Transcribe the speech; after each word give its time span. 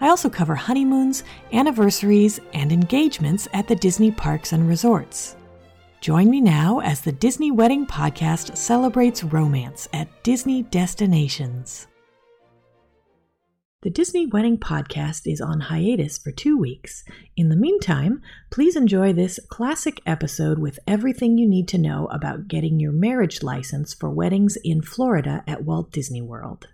I 0.00 0.08
also 0.08 0.28
cover 0.28 0.54
honeymoons, 0.54 1.24
anniversaries, 1.52 2.38
and 2.52 2.70
engagements 2.70 3.48
at 3.52 3.66
the 3.66 3.76
Disney 3.76 4.10
parks 4.10 4.52
and 4.52 4.68
resorts. 4.68 5.36
Join 6.00 6.28
me 6.28 6.40
now 6.40 6.80
as 6.80 7.00
the 7.00 7.12
Disney 7.12 7.50
Wedding 7.50 7.86
Podcast 7.86 8.56
celebrates 8.56 9.24
romance 9.24 9.88
at 9.92 10.22
Disney 10.22 10.62
destinations. 10.64 11.86
The 13.82 13.90
Disney 13.90 14.26
Wedding 14.26 14.58
Podcast 14.58 15.30
is 15.30 15.40
on 15.40 15.60
hiatus 15.60 16.18
for 16.18 16.32
two 16.32 16.58
weeks. 16.58 17.04
In 17.36 17.48
the 17.48 17.56
meantime, 17.56 18.20
please 18.50 18.74
enjoy 18.74 19.12
this 19.12 19.38
classic 19.48 20.00
episode 20.04 20.58
with 20.58 20.78
everything 20.86 21.38
you 21.38 21.48
need 21.48 21.68
to 21.68 21.78
know 21.78 22.06
about 22.06 22.48
getting 22.48 22.80
your 22.80 22.92
marriage 22.92 23.42
license 23.42 23.94
for 23.94 24.10
weddings 24.10 24.58
in 24.64 24.82
Florida 24.82 25.44
at 25.46 25.64
Walt 25.64 25.92
Disney 25.92 26.20
World. 26.20 26.66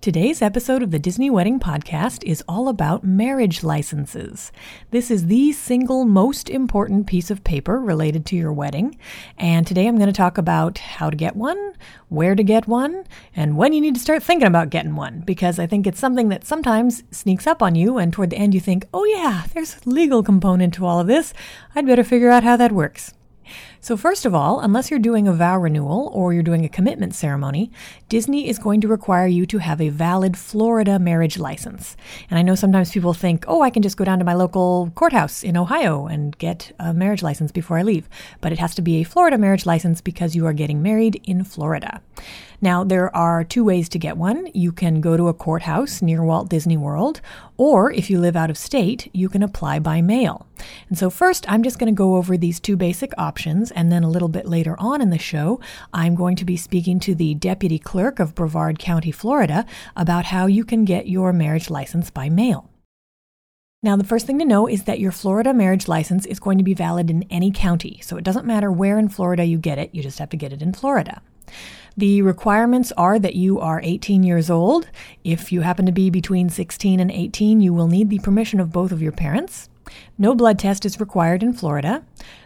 Today's 0.00 0.40
episode 0.40 0.82
of 0.82 0.92
the 0.92 0.98
Disney 0.98 1.28
Wedding 1.28 1.60
Podcast 1.60 2.24
is 2.24 2.42
all 2.48 2.68
about 2.70 3.04
marriage 3.04 3.62
licenses. 3.62 4.50
This 4.92 5.10
is 5.10 5.26
the 5.26 5.52
single 5.52 6.06
most 6.06 6.48
important 6.48 7.06
piece 7.06 7.30
of 7.30 7.44
paper 7.44 7.78
related 7.78 8.24
to 8.26 8.36
your 8.36 8.50
wedding. 8.50 8.96
And 9.36 9.66
today 9.66 9.86
I'm 9.86 9.98
going 9.98 10.06
to 10.06 10.14
talk 10.14 10.38
about 10.38 10.78
how 10.78 11.10
to 11.10 11.16
get 11.18 11.36
one, 11.36 11.74
where 12.08 12.34
to 12.34 12.42
get 12.42 12.66
one, 12.66 13.04
and 13.36 13.58
when 13.58 13.74
you 13.74 13.82
need 13.82 13.92
to 13.92 14.00
start 14.00 14.22
thinking 14.22 14.48
about 14.48 14.70
getting 14.70 14.96
one. 14.96 15.20
Because 15.20 15.58
I 15.58 15.66
think 15.66 15.86
it's 15.86 16.00
something 16.00 16.30
that 16.30 16.46
sometimes 16.46 17.02
sneaks 17.10 17.46
up 17.46 17.62
on 17.62 17.74
you, 17.74 17.98
and 17.98 18.10
toward 18.10 18.30
the 18.30 18.38
end 18.38 18.54
you 18.54 18.60
think, 18.60 18.86
oh 18.94 19.04
yeah, 19.04 19.44
there's 19.52 19.76
a 19.84 19.90
legal 19.90 20.22
component 20.22 20.72
to 20.74 20.86
all 20.86 20.98
of 20.98 21.08
this. 21.08 21.34
I'd 21.74 21.86
better 21.86 22.04
figure 22.04 22.30
out 22.30 22.42
how 22.42 22.56
that 22.56 22.72
works. 22.72 23.12
So, 23.82 23.96
first 23.96 24.26
of 24.26 24.34
all, 24.34 24.60
unless 24.60 24.90
you're 24.90 25.00
doing 25.00 25.26
a 25.26 25.32
vow 25.32 25.58
renewal 25.58 26.10
or 26.12 26.34
you're 26.34 26.42
doing 26.42 26.66
a 26.66 26.68
commitment 26.68 27.14
ceremony, 27.14 27.72
Disney 28.10 28.46
is 28.46 28.58
going 28.58 28.82
to 28.82 28.88
require 28.88 29.26
you 29.26 29.46
to 29.46 29.56
have 29.56 29.80
a 29.80 29.88
valid 29.88 30.36
Florida 30.36 30.98
marriage 30.98 31.38
license. 31.38 31.96
And 32.28 32.38
I 32.38 32.42
know 32.42 32.54
sometimes 32.54 32.92
people 32.92 33.14
think, 33.14 33.46
oh, 33.48 33.62
I 33.62 33.70
can 33.70 33.80
just 33.82 33.96
go 33.96 34.04
down 34.04 34.18
to 34.18 34.24
my 34.24 34.34
local 34.34 34.92
courthouse 34.94 35.42
in 35.42 35.56
Ohio 35.56 36.06
and 36.06 36.36
get 36.36 36.72
a 36.78 36.92
marriage 36.92 37.22
license 37.22 37.52
before 37.52 37.78
I 37.78 37.82
leave. 37.82 38.06
But 38.42 38.52
it 38.52 38.58
has 38.58 38.74
to 38.74 38.82
be 38.82 39.00
a 39.00 39.04
Florida 39.04 39.38
marriage 39.38 39.64
license 39.64 40.02
because 40.02 40.36
you 40.36 40.44
are 40.44 40.52
getting 40.52 40.82
married 40.82 41.18
in 41.24 41.42
Florida. 41.42 42.02
Now, 42.62 42.84
there 42.84 43.14
are 43.16 43.42
two 43.42 43.64
ways 43.64 43.88
to 43.88 43.98
get 43.98 44.18
one. 44.18 44.48
You 44.52 44.70
can 44.70 45.00
go 45.00 45.16
to 45.16 45.28
a 45.28 45.34
courthouse 45.34 46.02
near 46.02 46.22
Walt 46.22 46.50
Disney 46.50 46.76
World, 46.76 47.22
or 47.56 47.90
if 47.90 48.10
you 48.10 48.20
live 48.20 48.36
out 48.36 48.50
of 48.50 48.58
state, 48.58 49.08
you 49.14 49.30
can 49.30 49.42
apply 49.42 49.78
by 49.78 50.02
mail. 50.02 50.46
And 50.90 50.98
so, 50.98 51.08
first, 51.08 51.50
I'm 51.50 51.62
just 51.62 51.78
going 51.78 51.92
to 51.92 51.96
go 51.96 52.16
over 52.16 52.36
these 52.36 52.60
two 52.60 52.76
basic 52.76 53.12
options, 53.16 53.70
and 53.70 53.90
then 53.90 54.04
a 54.04 54.10
little 54.10 54.28
bit 54.28 54.46
later 54.46 54.76
on 54.78 55.00
in 55.00 55.08
the 55.08 55.18
show, 55.18 55.58
I'm 55.94 56.14
going 56.14 56.36
to 56.36 56.44
be 56.44 56.58
speaking 56.58 57.00
to 57.00 57.14
the 57.14 57.34
deputy 57.34 57.78
clerk 57.78 58.20
of 58.20 58.34
Brevard 58.34 58.78
County, 58.78 59.10
Florida, 59.10 59.64
about 59.96 60.26
how 60.26 60.44
you 60.44 60.64
can 60.64 60.84
get 60.84 61.08
your 61.08 61.32
marriage 61.32 61.70
license 61.70 62.10
by 62.10 62.28
mail. 62.28 62.68
Now, 63.82 63.96
the 63.96 64.04
first 64.04 64.26
thing 64.26 64.38
to 64.38 64.44
know 64.44 64.66
is 64.66 64.84
that 64.84 65.00
your 65.00 65.12
Florida 65.12 65.54
marriage 65.54 65.88
license 65.88 66.26
is 66.26 66.38
going 66.38 66.58
to 66.58 66.64
be 66.64 66.74
valid 66.74 67.08
in 67.08 67.22
any 67.30 67.50
county. 67.50 67.98
So 68.02 68.18
it 68.18 68.24
doesn't 68.24 68.44
matter 68.44 68.70
where 68.70 68.98
in 68.98 69.08
Florida 69.08 69.44
you 69.44 69.56
get 69.56 69.78
it, 69.78 69.94
you 69.94 70.02
just 70.02 70.18
have 70.18 70.28
to 70.28 70.36
get 70.36 70.52
it 70.52 70.60
in 70.60 70.74
Florida. 70.74 71.22
The 71.96 72.22
requirements 72.22 72.92
are 72.96 73.18
that 73.18 73.34
you 73.34 73.60
are 73.60 73.80
18 73.82 74.22
years 74.22 74.48
old. 74.48 74.88
If 75.24 75.52
you 75.52 75.60
happen 75.60 75.86
to 75.86 75.92
be 75.92 76.08
between 76.08 76.48
16 76.48 77.00
and 77.00 77.10
18, 77.10 77.60
you 77.60 77.74
will 77.74 77.88
need 77.88 78.08
the 78.08 78.20
permission 78.20 78.60
of 78.60 78.72
both 78.72 78.92
of 78.92 79.02
your 79.02 79.12
parents. 79.12 79.68
No 80.16 80.34
blood 80.34 80.58
test 80.58 80.86
is 80.86 81.00
required 81.00 81.42
in 81.42 81.52
Florida. 81.52 82.04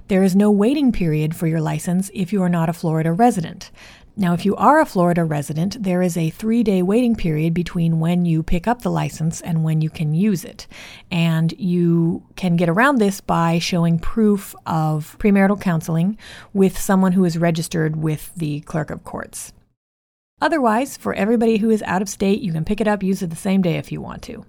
There 0.08 0.22
is 0.22 0.34
no 0.34 0.50
waiting 0.50 0.92
period 0.92 1.36
for 1.36 1.46
your 1.46 1.60
license 1.60 2.10
if 2.14 2.32
you 2.32 2.42
are 2.42 2.48
not 2.48 2.68
a 2.68 2.72
Florida 2.72 3.12
resident. 3.12 3.70
Now, 4.16 4.32
if 4.32 4.44
you 4.44 4.54
are 4.54 4.80
a 4.80 4.86
Florida 4.86 5.24
resident, 5.24 5.82
there 5.82 6.00
is 6.00 6.16
a 6.16 6.30
three 6.30 6.62
day 6.62 6.82
waiting 6.82 7.16
period 7.16 7.52
between 7.52 7.98
when 7.98 8.24
you 8.24 8.44
pick 8.44 8.68
up 8.68 8.82
the 8.82 8.90
license 8.90 9.40
and 9.40 9.64
when 9.64 9.80
you 9.80 9.90
can 9.90 10.14
use 10.14 10.44
it. 10.44 10.68
And 11.10 11.52
you 11.58 12.22
can 12.36 12.54
get 12.54 12.68
around 12.68 12.98
this 12.98 13.20
by 13.20 13.58
showing 13.58 13.98
proof 13.98 14.54
of 14.66 15.16
premarital 15.18 15.60
counseling 15.60 16.16
with 16.52 16.78
someone 16.78 17.12
who 17.12 17.24
is 17.24 17.36
registered 17.36 17.96
with 17.96 18.32
the 18.36 18.60
clerk 18.60 18.90
of 18.90 19.02
courts. 19.02 19.52
Otherwise, 20.40 20.96
for 20.96 21.14
everybody 21.14 21.56
who 21.56 21.70
is 21.70 21.82
out 21.82 22.02
of 22.02 22.08
state, 22.08 22.40
you 22.40 22.52
can 22.52 22.64
pick 22.64 22.80
it 22.80 22.86
up, 22.86 23.02
use 23.02 23.20
it 23.20 23.30
the 23.30 23.36
same 23.36 23.62
day 23.62 23.76
if 23.78 23.90
you 23.90 24.00
want 24.00 24.22
to. 24.22 24.44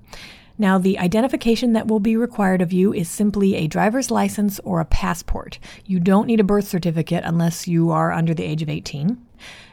Now, 0.58 0.78
the 0.78 0.98
identification 1.00 1.74
that 1.74 1.88
will 1.88 2.00
be 2.00 2.16
required 2.16 2.62
of 2.62 2.72
you 2.72 2.94
is 2.94 3.10
simply 3.10 3.56
a 3.56 3.68
driver's 3.68 4.10
license 4.10 4.60
or 4.64 4.80
a 4.80 4.86
passport. 4.86 5.60
You 5.86 6.00
don't 6.00 6.28
need 6.28 6.40
a 6.40 6.46
birth 6.46 6.68
certificate 6.68 7.24
unless 7.26 7.68
you 7.68 7.92
are 7.92 8.12
under 8.12 8.34
the 8.34 8.44
age 8.44 8.62
of 8.62 8.70
18. 8.70 9.18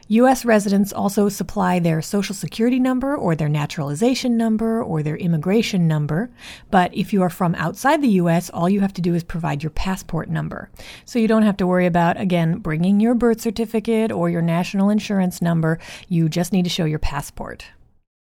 U.S. 0.08 0.44
residents 0.44 0.92
also 0.92 1.28
supply 1.28 1.78
their 1.78 2.02
social 2.02 2.34
security 2.34 2.78
number 2.78 3.16
or 3.16 3.34
their 3.34 3.48
naturalization 3.48 4.36
number 4.36 4.82
or 4.82 5.02
their 5.02 5.16
immigration 5.16 5.88
number. 5.88 6.28
But 6.70 6.92
if 6.94 7.12
you 7.12 7.22
are 7.22 7.30
from 7.30 7.54
outside 7.54 8.02
the 8.02 8.08
U.S., 8.08 8.50
all 8.50 8.68
you 8.68 8.80
have 8.80 8.92
to 8.94 9.00
do 9.00 9.14
is 9.14 9.24
provide 9.24 9.62
your 9.62 9.70
passport 9.70 10.28
number. 10.28 10.68
So 11.04 11.18
you 11.18 11.28
don't 11.28 11.44
have 11.44 11.56
to 11.58 11.66
worry 11.66 11.86
about, 11.86 12.20
again, 12.20 12.58
bringing 12.58 13.00
your 13.00 13.14
birth 13.14 13.40
certificate 13.40 14.12
or 14.12 14.28
your 14.28 14.42
national 14.42 14.90
insurance 14.90 15.40
number. 15.40 15.78
You 16.08 16.28
just 16.28 16.52
need 16.52 16.64
to 16.64 16.70
show 16.70 16.84
your 16.84 16.98
passport. 16.98 17.66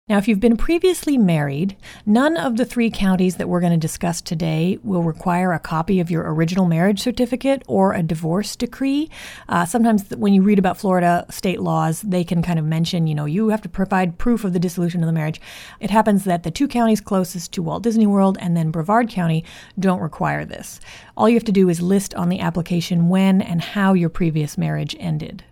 Now, 0.07 0.19
if 0.19 0.27
you've 0.27 0.39
been 0.39 0.55
previously 0.55 1.17
married, 1.17 1.75
none 2.05 2.37
of 2.37 2.57
the 2.57 2.65
three 2.65 2.91
counties 2.91 3.37
that 3.37 3.49
we're 3.49 3.59
going 3.59 3.71
to 3.71 3.77
discuss 3.77 4.21
today 4.21 4.77
will 4.83 5.01
require 5.01 5.51
a 5.51 5.57
copy 5.57 5.99
of 5.99 6.11
your 6.11 6.31
original 6.31 6.67
marriage 6.67 7.01
certificate 7.01 7.63
or 7.67 7.93
a 7.93 8.03
divorce 8.03 8.55
decree. 8.55 9.09
Uh, 9.49 9.65
sometimes 9.65 10.07
when 10.11 10.31
you 10.31 10.43
read 10.43 10.59
about 10.59 10.77
Florida 10.77 11.25
state 11.31 11.59
laws, 11.59 12.01
they 12.03 12.23
can 12.23 12.43
kind 12.43 12.59
of 12.59 12.65
mention, 12.65 13.07
you 13.07 13.15
know, 13.15 13.25
you 13.25 13.49
have 13.49 13.63
to 13.63 13.69
provide 13.69 14.19
proof 14.19 14.43
of 14.43 14.53
the 14.53 14.59
dissolution 14.59 15.01
of 15.01 15.07
the 15.07 15.11
marriage. 15.11 15.41
It 15.79 15.89
happens 15.89 16.23
that 16.25 16.43
the 16.43 16.51
two 16.51 16.67
counties 16.67 17.01
closest 17.01 17.51
to 17.53 17.63
Walt 17.63 17.81
Disney 17.81 18.05
World 18.05 18.37
and 18.39 18.55
then 18.55 18.69
Brevard 18.69 19.09
County 19.09 19.43
don't 19.79 20.01
require 20.01 20.45
this. 20.45 20.79
All 21.17 21.27
you 21.27 21.35
have 21.35 21.45
to 21.45 21.51
do 21.51 21.67
is 21.67 21.81
list 21.81 22.13
on 22.13 22.29
the 22.29 22.41
application 22.41 23.09
when 23.09 23.41
and 23.41 23.59
how 23.59 23.93
your 23.93 24.09
previous 24.09 24.55
marriage 24.55 24.95
ended. 24.99 25.43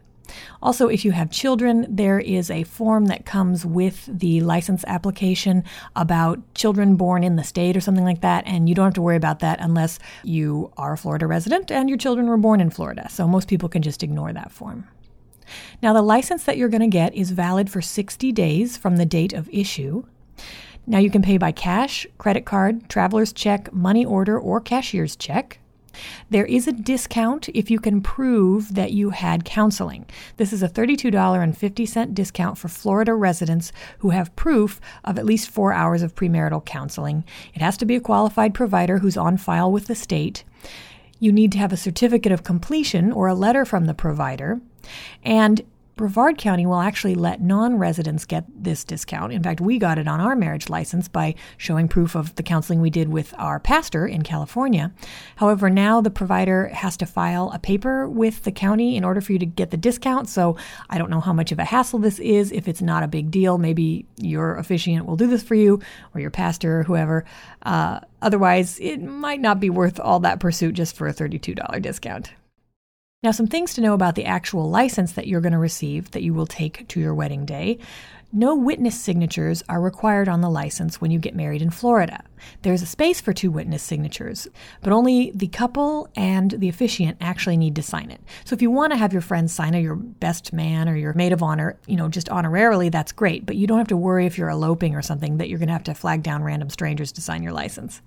Also, 0.62 0.88
if 0.88 1.04
you 1.04 1.12
have 1.12 1.30
children, 1.30 1.86
there 1.90 2.20
is 2.20 2.50
a 2.50 2.64
form 2.64 3.06
that 3.06 3.26
comes 3.26 3.66
with 3.66 4.08
the 4.08 4.42
license 4.42 4.84
application 4.88 5.64
about 5.96 6.40
children 6.56 6.96
born 6.96 7.24
in 7.24 7.36
the 7.36 7.44
state 7.44 7.76
or 7.76 7.82
something 7.82 8.06
like 8.06 8.22
that, 8.22 8.44
and 8.48 8.70
you 8.70 8.76
don't 8.76 8.86
have 8.86 8.94
to 8.94 9.02
worry 9.02 9.18
about 9.18 9.40
that 9.40 9.60
unless 9.60 10.00
you 10.24 10.72
are 10.78 10.94
a 10.94 10.98
Florida 10.98 11.28
resident 11.28 11.72
and 11.72 11.90
your 11.90 11.98
children 11.98 12.28
were 12.28 12.38
born 12.38 12.62
in 12.62 12.70
Florida. 12.70 13.08
So 13.10 13.28
most 13.28 13.48
people 13.48 13.70
can 13.70 13.82
just 13.82 14.04
ignore 14.04 14.32
that 14.34 14.52
form. 14.52 14.88
Now, 15.82 15.94
the 15.94 16.02
license 16.02 16.46
that 16.46 16.58
you're 16.58 16.70
going 16.70 16.82
to 16.82 16.88
get 16.88 17.14
is 17.14 17.32
valid 17.32 17.70
for 17.70 17.82
60 17.82 18.32
days 18.32 18.78
from 18.78 18.96
the 18.98 19.06
date 19.06 19.34
of 19.34 19.50
issue. 19.52 20.04
Now, 20.88 21.00
you 21.00 21.10
can 21.10 21.22
pay 21.22 21.38
by 21.38 21.52
cash, 21.52 22.08
credit 22.18 22.46
card, 22.46 22.90
traveler's 22.90 23.34
check, 23.34 23.72
money 23.74 24.06
order, 24.06 24.40
or 24.40 24.62
cashier's 24.62 25.16
check. 25.16 25.60
There 26.30 26.46
is 26.46 26.68
a 26.68 26.72
discount 26.72 27.50
if 27.50 27.70
you 27.70 27.80
can 27.80 28.02
prove 28.02 28.76
that 28.76 28.92
you 28.92 29.12
had 29.12 29.46
counseling. 29.46 30.06
This 30.38 30.54
is 30.54 30.64
a 30.64 30.70
$32.50 30.70 32.14
discount 32.14 32.58
for 32.58 32.68
Florida 32.68 33.14
residents 33.14 33.72
who 34.00 34.10
have 34.10 34.36
proof 34.36 34.80
of 35.04 35.18
at 35.18 35.26
least 35.26 35.50
four 35.50 35.74
hours 35.74 36.02
of 36.02 36.16
premarital 36.16 36.66
counseling. 36.66 37.24
It 37.54 37.62
has 37.62 37.78
to 37.78 37.86
be 37.86 37.96
a 37.96 38.02
qualified 38.02 38.54
provider 38.54 39.00
who's 39.00 39.18
on 39.18 39.38
file 39.38 39.72
with 39.72 39.88
the 39.88 39.96
state. 39.96 40.44
You 41.20 41.32
need 41.32 41.52
to 41.54 41.58
have 41.58 41.72
a 41.72 41.78
certificate 41.78 42.32
of 42.32 42.44
completion 42.44 43.12
or 43.12 43.28
a 43.28 43.36
letter 43.36 43.66
from 43.66 43.86
the 43.86 43.94
provider. 43.94 44.60
And 45.24 45.62
Brevard 45.96 46.40
County 46.40 46.66
will 46.66 46.80
actually 46.80 47.14
let 47.14 47.42
non 47.42 47.78
residents 47.78 48.26
get 48.26 48.46
this 48.56 48.84
discount. 48.84 49.32
In 49.32 49.44
fact, 49.44 49.62
we 49.62 49.78
got 49.78 50.00
it 50.00 50.08
on 50.08 50.20
our 50.20 50.36
marriage 50.36 50.68
license 50.68 51.08
by 51.08 51.36
showing 51.58 51.88
proof 51.88 52.16
of 52.16 52.34
the 52.36 52.44
counseling 52.44 52.82
we 52.82 52.90
did 52.90 53.10
with 53.10 53.34
our 53.38 53.60
pastor 53.60 54.08
in 54.08 54.24
California. 54.24 54.92
However, 55.36 55.70
now 55.70 56.02
the 56.02 56.10
provider 56.10 56.70
has 56.70 56.98
to 56.98 57.06
file 57.06 57.52
a 57.54 57.60
paper 57.60 58.10
with 58.10 58.44
the 58.44 58.52
county 58.52 58.98
in 58.98 59.04
order 59.04 59.22
for 59.22 59.34
you 59.34 59.40
to 59.40 59.46
get 59.46 59.70
the 59.70 59.78
discount. 59.78 60.28
So 60.30 60.58
I 60.90 60.98
don't 60.98 61.12
know 61.12 61.22
how 61.22 61.34
much 61.34 61.52
of 61.52 61.60
a 61.60 61.66
hassle 61.66 62.00
this 62.00 62.18
is. 62.20 62.52
If 62.52 62.68
it's 62.68 62.82
not 62.82 63.04
a 63.04 63.08
big 63.08 63.30
deal, 63.30 63.60
maybe 63.60 64.08
your 64.18 64.56
officiant 64.56 65.06
will 65.06 65.16
do 65.16 65.28
this 65.28 65.44
for 65.44 65.56
you 65.56 65.80
or 66.16 66.22
your 66.22 66.32
pastor 66.32 66.80
or 66.80 66.84
whoever. 66.84 67.24
Uh, 67.62 68.00
otherwise, 68.22 68.80
it 68.80 69.02
might 69.02 69.42
not 69.42 69.60
be 69.60 69.70
worth 69.70 70.00
all 70.00 70.20
that 70.22 70.40
pursuit 70.40 70.74
just 70.74 70.96
for 70.96 71.08
a 71.08 71.14
$32 71.14 71.82
discount. 71.82 72.32
Now, 73.24 73.32
some 73.32 73.48
things 73.48 73.74
to 73.76 73.82
know 73.82 73.94
about 73.94 74.16
the 74.16 74.26
actual 74.26 74.70
license 74.70 75.14
that 75.14 75.28
you're 75.28 75.40
going 75.40 75.54
to 75.54 75.58
receive 75.58 76.12
that 76.12 76.24
you 76.24 76.34
will 76.34 76.46
take 76.46 76.86
to 76.90 77.00
your 77.00 77.16
wedding 77.16 77.46
day. 77.46 77.80
No 78.34 78.54
witness 78.54 79.00
signatures 79.00 79.64
are 79.70 79.80
required 79.80 80.28
on 80.28 80.42
the 80.42 80.50
license 80.50 81.00
when 81.00 81.10
you 81.10 81.20
get 81.20 81.36
married 81.36 81.62
in 81.62 81.70
Florida. 81.70 82.22
There's 82.64 82.82
a 82.82 82.88
space 82.88 83.22
for 83.22 83.32
two 83.32 83.50
witness 83.50 83.82
signatures, 83.82 84.48
but 84.82 84.92
only 84.92 85.32
the 85.36 85.48
couple 85.48 86.10
and 86.18 86.52
the 86.52 86.68
officiant 86.68 87.18
actually 87.22 87.56
need 87.56 87.78
to 87.78 87.84
sign 87.84 88.12
it. 88.12 88.20
So 88.44 88.56
if 88.56 88.62
you 88.62 88.72
want 88.72 88.92
to 88.92 88.98
have 88.98 89.14
your 89.14 89.22
friends 89.22 89.54
sign 89.54 89.74
it, 89.74 89.84
your 89.84 89.96
best 89.96 90.52
man 90.52 90.90
or 90.90 90.96
your 90.98 91.14
maid 91.14 91.32
of 91.32 91.44
honor, 91.44 91.78
you 91.88 91.96
know, 91.96 92.10
just 92.10 92.28
honorarily, 92.28 92.92
that's 92.92 93.14
great, 93.14 93.46
but 93.46 93.56
you 93.56 93.68
don't 93.68 93.78
have 93.78 93.88
to 93.90 93.98
worry 93.98 94.26
if 94.26 94.38
you're 94.38 94.50
eloping 94.50 94.96
or 94.96 95.02
something 95.02 95.38
that 95.38 95.48
you're 95.48 95.60
going 95.60 95.68
to 95.68 95.74
have 95.74 95.84
to 95.84 95.94
flag 95.94 96.24
down 96.24 96.44
random 96.44 96.70
strangers 96.70 97.14
to 97.14 97.22
sign 97.22 97.42
your 97.42 97.54
license. 97.54 98.02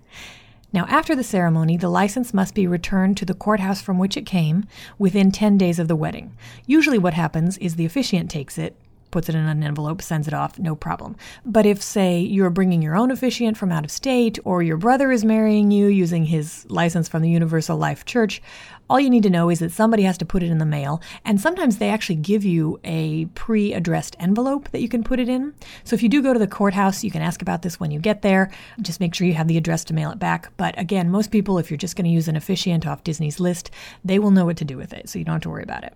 Now, 0.72 0.84
after 0.88 1.14
the 1.14 1.24
ceremony, 1.24 1.76
the 1.76 1.88
license 1.88 2.34
must 2.34 2.54
be 2.54 2.66
returned 2.66 3.16
to 3.18 3.24
the 3.24 3.34
courthouse 3.34 3.80
from 3.80 3.98
which 3.98 4.16
it 4.16 4.26
came 4.26 4.64
within 4.98 5.30
10 5.30 5.56
days 5.56 5.78
of 5.78 5.88
the 5.88 5.96
wedding. 5.96 6.36
Usually, 6.66 6.98
what 6.98 7.14
happens 7.14 7.56
is 7.58 7.76
the 7.76 7.86
officiant 7.86 8.30
takes 8.30 8.58
it, 8.58 8.76
puts 9.10 9.28
it 9.28 9.34
in 9.34 9.46
an 9.46 9.62
envelope, 9.62 10.02
sends 10.02 10.28
it 10.28 10.34
off, 10.34 10.58
no 10.58 10.74
problem. 10.74 11.16
But 11.44 11.64
if, 11.64 11.82
say, 11.82 12.18
you're 12.18 12.50
bringing 12.50 12.82
your 12.82 12.96
own 12.96 13.10
officiant 13.10 13.56
from 13.56 13.72
out 13.72 13.84
of 13.84 13.90
state, 13.90 14.38
or 14.44 14.62
your 14.62 14.76
brother 14.76 15.10
is 15.12 15.24
marrying 15.24 15.70
you 15.70 15.86
using 15.86 16.26
his 16.26 16.66
license 16.68 17.08
from 17.08 17.22
the 17.22 17.30
Universal 17.30 17.78
Life 17.78 18.04
Church, 18.04 18.42
all 18.88 19.00
you 19.00 19.10
need 19.10 19.22
to 19.24 19.30
know 19.30 19.50
is 19.50 19.58
that 19.58 19.72
somebody 19.72 20.04
has 20.04 20.18
to 20.18 20.24
put 20.24 20.42
it 20.42 20.50
in 20.50 20.58
the 20.58 20.66
mail, 20.66 21.00
and 21.24 21.40
sometimes 21.40 21.78
they 21.78 21.90
actually 21.90 22.16
give 22.16 22.44
you 22.44 22.78
a 22.84 23.26
pre 23.34 23.72
addressed 23.72 24.16
envelope 24.18 24.70
that 24.70 24.80
you 24.80 24.88
can 24.88 25.02
put 25.02 25.20
it 25.20 25.28
in. 25.28 25.54
So 25.84 25.94
if 25.94 26.02
you 26.02 26.08
do 26.08 26.22
go 26.22 26.32
to 26.32 26.38
the 26.38 26.46
courthouse, 26.46 27.02
you 27.02 27.10
can 27.10 27.22
ask 27.22 27.42
about 27.42 27.62
this 27.62 27.80
when 27.80 27.90
you 27.90 27.98
get 27.98 28.22
there. 28.22 28.50
Just 28.80 29.00
make 29.00 29.14
sure 29.14 29.26
you 29.26 29.34
have 29.34 29.48
the 29.48 29.56
address 29.56 29.84
to 29.84 29.94
mail 29.94 30.10
it 30.10 30.18
back. 30.18 30.52
But 30.56 30.78
again, 30.78 31.10
most 31.10 31.30
people, 31.30 31.58
if 31.58 31.70
you're 31.70 31.78
just 31.78 31.96
going 31.96 32.04
to 32.04 32.10
use 32.10 32.28
an 32.28 32.36
officiant 32.36 32.86
off 32.86 33.04
Disney's 33.04 33.40
list, 33.40 33.70
they 34.04 34.18
will 34.18 34.30
know 34.30 34.44
what 34.44 34.56
to 34.58 34.64
do 34.64 34.76
with 34.76 34.92
it, 34.92 35.08
so 35.08 35.18
you 35.18 35.24
don't 35.24 35.34
have 35.34 35.42
to 35.42 35.50
worry 35.50 35.62
about 35.62 35.84
it. 35.84 35.94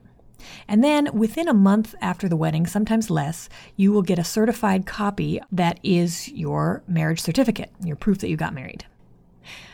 And 0.66 0.82
then 0.82 1.08
within 1.12 1.48
a 1.48 1.54
month 1.54 1.94
after 2.00 2.28
the 2.28 2.36
wedding, 2.36 2.66
sometimes 2.66 3.10
less, 3.10 3.48
you 3.76 3.92
will 3.92 4.02
get 4.02 4.18
a 4.18 4.24
certified 4.24 4.86
copy 4.86 5.40
that 5.52 5.78
is 5.82 6.28
your 6.28 6.82
marriage 6.88 7.20
certificate, 7.20 7.70
your 7.84 7.96
proof 7.96 8.18
that 8.18 8.30
you 8.30 8.36
got 8.36 8.54
married. 8.54 8.86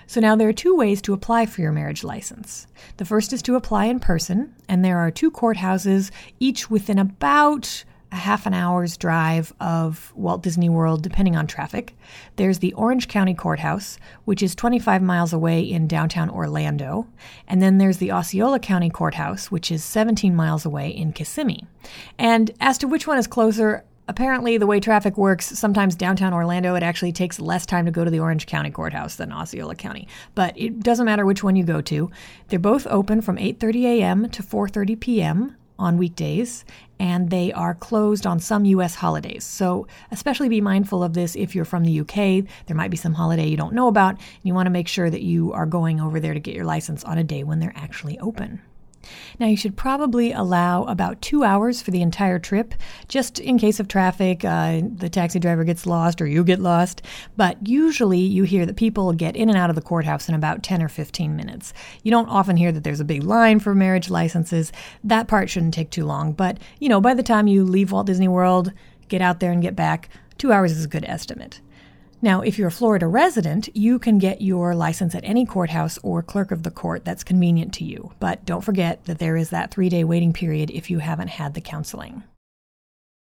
So 0.06 0.20
now 0.20 0.36
there 0.36 0.48
are 0.48 0.52
two 0.52 0.76
ways 0.76 1.02
to 1.02 1.12
apply 1.12 1.46
for 1.46 1.60
your 1.60 1.72
marriage 1.72 2.04
license. 2.04 2.66
The 2.96 3.04
first 3.04 3.32
is 3.32 3.42
to 3.42 3.56
apply 3.56 3.86
in 3.86 4.00
person, 4.00 4.54
and 4.68 4.84
there 4.84 4.98
are 4.98 5.10
two 5.10 5.30
courthouses, 5.30 6.10
each 6.38 6.70
within 6.70 6.98
about 6.98 7.84
a 8.12 8.16
half 8.16 8.46
an 8.46 8.54
hour's 8.54 8.96
drive 8.96 9.52
of 9.60 10.12
Walt 10.14 10.42
Disney 10.42 10.68
World, 10.68 11.02
depending 11.02 11.36
on 11.36 11.46
traffic. 11.46 11.96
There's 12.36 12.60
the 12.60 12.72
Orange 12.74 13.08
County 13.08 13.34
Courthouse, 13.34 13.98
which 14.24 14.42
is 14.42 14.54
25 14.54 15.02
miles 15.02 15.32
away 15.32 15.60
in 15.60 15.88
downtown 15.88 16.30
Orlando. 16.30 17.08
And 17.48 17.60
then 17.60 17.78
there's 17.78 17.98
the 17.98 18.12
Osceola 18.12 18.60
County 18.60 18.90
Courthouse, 18.90 19.50
which 19.50 19.72
is 19.72 19.82
17 19.82 20.36
miles 20.36 20.64
away 20.64 20.88
in 20.88 21.12
Kissimmee. 21.12 21.66
And 22.18 22.52
as 22.60 22.78
to 22.78 22.88
which 22.88 23.08
one 23.08 23.18
is 23.18 23.26
closer, 23.26 23.84
Apparently, 24.08 24.56
the 24.56 24.68
way 24.68 24.78
traffic 24.78 25.16
works, 25.16 25.46
sometimes 25.58 25.96
downtown 25.96 26.32
Orlando, 26.32 26.76
it 26.76 26.82
actually 26.84 27.10
takes 27.10 27.40
less 27.40 27.66
time 27.66 27.86
to 27.86 27.90
go 27.90 28.04
to 28.04 28.10
the 28.10 28.20
Orange 28.20 28.46
County 28.46 28.70
Courthouse 28.70 29.16
than 29.16 29.32
Osceola 29.32 29.74
County. 29.74 30.06
But 30.36 30.56
it 30.56 30.80
doesn't 30.80 31.06
matter 31.06 31.26
which 31.26 31.42
one 31.42 31.56
you 31.56 31.64
go 31.64 31.80
to. 31.82 32.10
They're 32.48 32.60
both 32.60 32.86
open 32.86 33.20
from 33.20 33.36
8:30 33.36 33.84
a.m. 33.84 34.30
to 34.30 34.44
4:30 34.44 35.00
p.m. 35.00 35.56
on 35.76 35.98
weekdays, 35.98 36.64
and 37.00 37.30
they 37.30 37.52
are 37.52 37.74
closed 37.74 38.28
on 38.28 38.38
some 38.38 38.64
U.S. 38.66 38.94
holidays. 38.94 39.44
So, 39.44 39.88
especially 40.12 40.48
be 40.48 40.60
mindful 40.60 41.02
of 41.02 41.14
this 41.14 41.34
if 41.34 41.56
you're 41.56 41.64
from 41.64 41.82
the 41.82 42.00
UK. 42.00 42.48
There 42.66 42.76
might 42.76 42.92
be 42.92 42.96
some 42.96 43.14
holiday 43.14 43.48
you 43.48 43.56
don't 43.56 43.74
know 43.74 43.88
about, 43.88 44.14
and 44.14 44.44
you 44.44 44.54
want 44.54 44.66
to 44.66 44.70
make 44.70 44.86
sure 44.86 45.10
that 45.10 45.22
you 45.22 45.52
are 45.52 45.66
going 45.66 46.00
over 46.00 46.20
there 46.20 46.32
to 46.34 46.40
get 46.40 46.54
your 46.54 46.64
license 46.64 47.02
on 47.02 47.18
a 47.18 47.24
day 47.24 47.42
when 47.42 47.58
they're 47.58 47.72
actually 47.74 48.20
open. 48.20 48.62
Now, 49.38 49.46
you 49.46 49.56
should 49.56 49.76
probably 49.76 50.32
allow 50.32 50.84
about 50.84 51.20
two 51.22 51.44
hours 51.44 51.82
for 51.82 51.90
the 51.90 52.02
entire 52.02 52.38
trip, 52.38 52.74
just 53.08 53.38
in 53.38 53.58
case 53.58 53.80
of 53.80 53.88
traffic, 53.88 54.44
uh, 54.44 54.82
the 54.96 55.08
taxi 55.08 55.38
driver 55.38 55.64
gets 55.64 55.86
lost 55.86 56.20
or 56.20 56.26
you 56.26 56.44
get 56.44 56.60
lost. 56.60 57.02
But 57.36 57.66
usually 57.66 58.20
you 58.20 58.44
hear 58.44 58.66
that 58.66 58.76
people 58.76 59.12
get 59.12 59.36
in 59.36 59.48
and 59.48 59.58
out 59.58 59.70
of 59.70 59.76
the 59.76 59.82
courthouse 59.82 60.28
in 60.28 60.34
about 60.34 60.62
10 60.62 60.82
or 60.82 60.88
15 60.88 61.36
minutes. 61.36 61.72
You 62.02 62.10
don't 62.10 62.28
often 62.28 62.56
hear 62.56 62.72
that 62.72 62.84
there's 62.84 63.00
a 63.00 63.04
big 63.04 63.22
line 63.22 63.60
for 63.60 63.74
marriage 63.74 64.10
licenses. 64.10 64.72
That 65.04 65.28
part 65.28 65.50
shouldn't 65.50 65.74
take 65.74 65.90
too 65.90 66.04
long. 66.04 66.32
But, 66.32 66.58
you 66.78 66.88
know, 66.88 67.00
by 67.00 67.14
the 67.14 67.22
time 67.22 67.46
you 67.46 67.64
leave 67.64 67.92
Walt 67.92 68.06
Disney 68.06 68.28
World, 68.28 68.72
get 69.08 69.20
out 69.20 69.40
there 69.40 69.52
and 69.52 69.62
get 69.62 69.76
back, 69.76 70.08
two 70.38 70.52
hours 70.52 70.72
is 70.72 70.84
a 70.84 70.88
good 70.88 71.04
estimate. 71.04 71.60
Now, 72.26 72.40
if 72.40 72.58
you're 72.58 72.66
a 72.66 72.72
Florida 72.72 73.06
resident, 73.06 73.68
you 73.72 74.00
can 74.00 74.18
get 74.18 74.42
your 74.42 74.74
license 74.74 75.14
at 75.14 75.22
any 75.22 75.46
courthouse 75.46 75.96
or 76.02 76.24
clerk 76.24 76.50
of 76.50 76.64
the 76.64 76.72
court 76.72 77.04
that's 77.04 77.22
convenient 77.22 77.72
to 77.74 77.84
you. 77.84 78.10
But 78.18 78.44
don't 78.44 78.64
forget 78.64 79.04
that 79.04 79.20
there 79.20 79.36
is 79.36 79.50
that 79.50 79.70
three 79.70 79.88
day 79.88 80.02
waiting 80.02 80.32
period 80.32 80.72
if 80.72 80.90
you 80.90 80.98
haven't 80.98 81.28
had 81.28 81.54
the 81.54 81.60
counseling. 81.60 82.24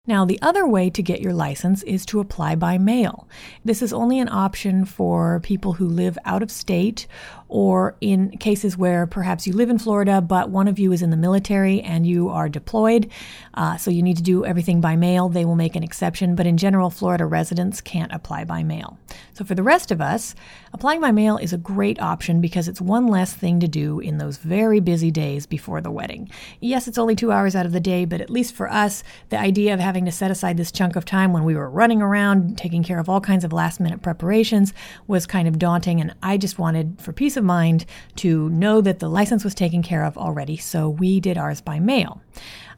Now, 0.06 0.25
the 0.25 0.42
other 0.42 0.68
way 0.68 0.90
to 0.90 1.01
get 1.01 1.22
your 1.22 1.31
license 1.31 1.81
is 1.84 2.06
to 2.07 2.19
apply 2.19 2.56
by 2.56 2.78
mail. 2.78 3.30
This 3.63 3.81
is 3.81 3.94
only 3.94 4.19
an 4.19 4.28
option 4.28 4.84
for 4.84 5.40
people 5.40 5.72
who 5.72 5.88
live 5.88 6.18
out 6.25 6.44
of 6.44 6.51
state 6.51 7.07
or 7.50 7.98
in 8.00 8.30
cases 8.38 8.78
where 8.78 9.07
perhaps 9.07 9.48
you 9.48 9.54
live 9.54 9.69
in 9.69 9.80
Florida, 9.80 10.22
but 10.22 10.51
one 10.51 10.68
of 10.68 10.78
you 10.78 10.92
is 10.92 11.01
in 11.01 11.10
the 11.10 11.18
military 11.18 11.81
and 11.81 12.06
you 12.06 12.30
are 12.30 12.48
deployed. 12.48 13.10
Uh, 13.56 13.75
so 13.75 13.92
you 13.92 14.04
need 14.04 14.16
to 14.16 14.24
do 14.24 14.46
everything 14.46 14.80
by 14.80 14.96
mail. 14.96 15.28
They 15.28 15.46
will 15.46 15.56
make 15.56 15.75
an 15.75 15.84
exception, 15.84 16.36
but 16.36 16.46
in 16.46 16.57
general, 16.57 16.92
Florida 16.92 17.25
residents 17.25 17.81
can't 17.81 18.13
apply 18.13 18.46
by 18.46 18.63
mail. 18.63 18.98
So 19.34 19.44
for 19.44 19.56
the 19.56 19.63
rest 19.63 19.90
of 19.90 20.00
us, 20.00 20.36
applying 20.74 21.01
by 21.01 21.12
mail 21.12 21.38
is 21.38 21.51
a 21.51 21.57
great 21.57 22.00
option 22.00 22.40
because 22.40 22.68
it's 22.68 22.80
one 22.80 23.07
less 23.07 23.34
thing 23.34 23.60
to 23.62 23.68
do 23.68 24.00
in 24.00 24.19
those 24.19 24.38
very 24.38 24.80
busy 24.80 25.10
days 25.10 25.48
before 25.48 25.81
the 25.81 25.92
wedding. 25.92 26.30
Yes, 26.60 26.88
it's 26.88 26.98
only 27.00 27.16
two 27.16 27.31
hours 27.31 27.56
out 27.56 27.66
of 27.66 27.72
the 27.72 27.80
day, 27.80 28.06
but 28.06 28.22
at 28.22 28.30
least 28.30 28.54
for 28.54 28.72
us, 28.72 29.04
the 29.30 29.40
idea 29.40 29.74
of 29.74 29.80
having 29.80 30.06
to 30.06 30.12
set 30.12 30.30
aside 30.30 30.57
this 30.57 30.72
chunk 30.72 30.96
of 30.96 31.04
time 31.04 31.34
when 31.34 31.46
we 31.46 31.56
were 31.56 31.69
running 31.69 32.01
around 32.01 32.57
taking 32.57 32.84
care 32.84 33.00
of 33.00 33.10
all 33.10 33.22
kinds 33.22 33.44
of 33.44 33.51
last 33.51 33.80
minute 33.80 34.04
preparations 34.04 34.74
was 35.07 35.25
kind 35.25 35.48
of 35.48 35.57
daunting. 35.57 36.00
And 36.00 36.13
I 36.22 36.38
just 36.38 36.60
wanted, 36.60 37.01
for 37.01 37.12
peace 37.12 37.38
of 37.39 37.44
mind, 37.44 37.88
to 38.18 38.50
know 38.50 38.81
that 38.81 39.00
the 39.00 39.09
license 39.09 39.44
was 39.44 39.56
taken 39.56 39.81
care 39.81 40.06
of 40.06 40.18
already. 40.18 40.57
So 40.57 40.89
we 40.89 41.19
did 41.19 41.38
ours 41.38 41.62
by 41.62 41.80
mail. 41.80 42.21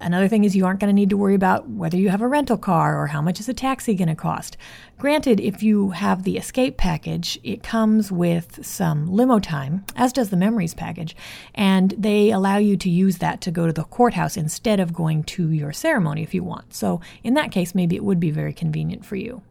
Another 0.01 0.27
thing 0.27 0.43
is 0.43 0.55
you 0.55 0.65
aren't 0.65 0.79
going 0.79 0.89
to 0.89 0.99
need 0.99 1.11
to 1.11 1.17
worry 1.17 1.35
about 1.35 1.69
whether 1.69 1.95
you 1.95 2.09
have 2.09 2.21
a 2.21 2.27
rental 2.27 2.57
car 2.57 2.99
or 2.99 3.07
how 3.07 3.21
much 3.21 3.39
is 3.39 3.47
a 3.47 3.53
taxi 3.53 3.93
going 3.93 4.07
to 4.07 4.15
cost. 4.15 4.57
Granted, 4.97 5.39
if 5.39 5.61
you 5.61 5.91
have 5.91 6.23
the 6.23 6.37
escape 6.37 6.75
package, 6.77 7.39
it 7.43 7.61
comes 7.61 8.11
with 8.11 8.65
some 8.65 9.07
limo 9.11 9.37
time, 9.37 9.85
as 9.95 10.11
does 10.11 10.31
the 10.31 10.37
memories 10.37 10.73
package, 10.73 11.15
and 11.53 11.91
they 11.97 12.31
allow 12.31 12.57
you 12.57 12.77
to 12.77 12.89
use 12.89 13.19
that 13.19 13.41
to 13.41 13.51
go 13.51 13.67
to 13.67 13.73
the 13.73 13.83
courthouse 13.83 14.37
instead 14.37 14.79
of 14.79 14.93
going 14.93 15.23
to 15.23 15.51
your 15.51 15.71
ceremony 15.71 16.23
if 16.23 16.33
you 16.33 16.43
want. 16.43 16.73
So, 16.73 16.99
in 17.23 17.35
that 17.35 17.51
case, 17.51 17.75
maybe 17.75 17.95
it 17.95 18.03
would 18.03 18.19
be 18.19 18.31
very 18.31 18.53
convenient 18.53 19.05
for 19.05 19.15
you. 19.15 19.43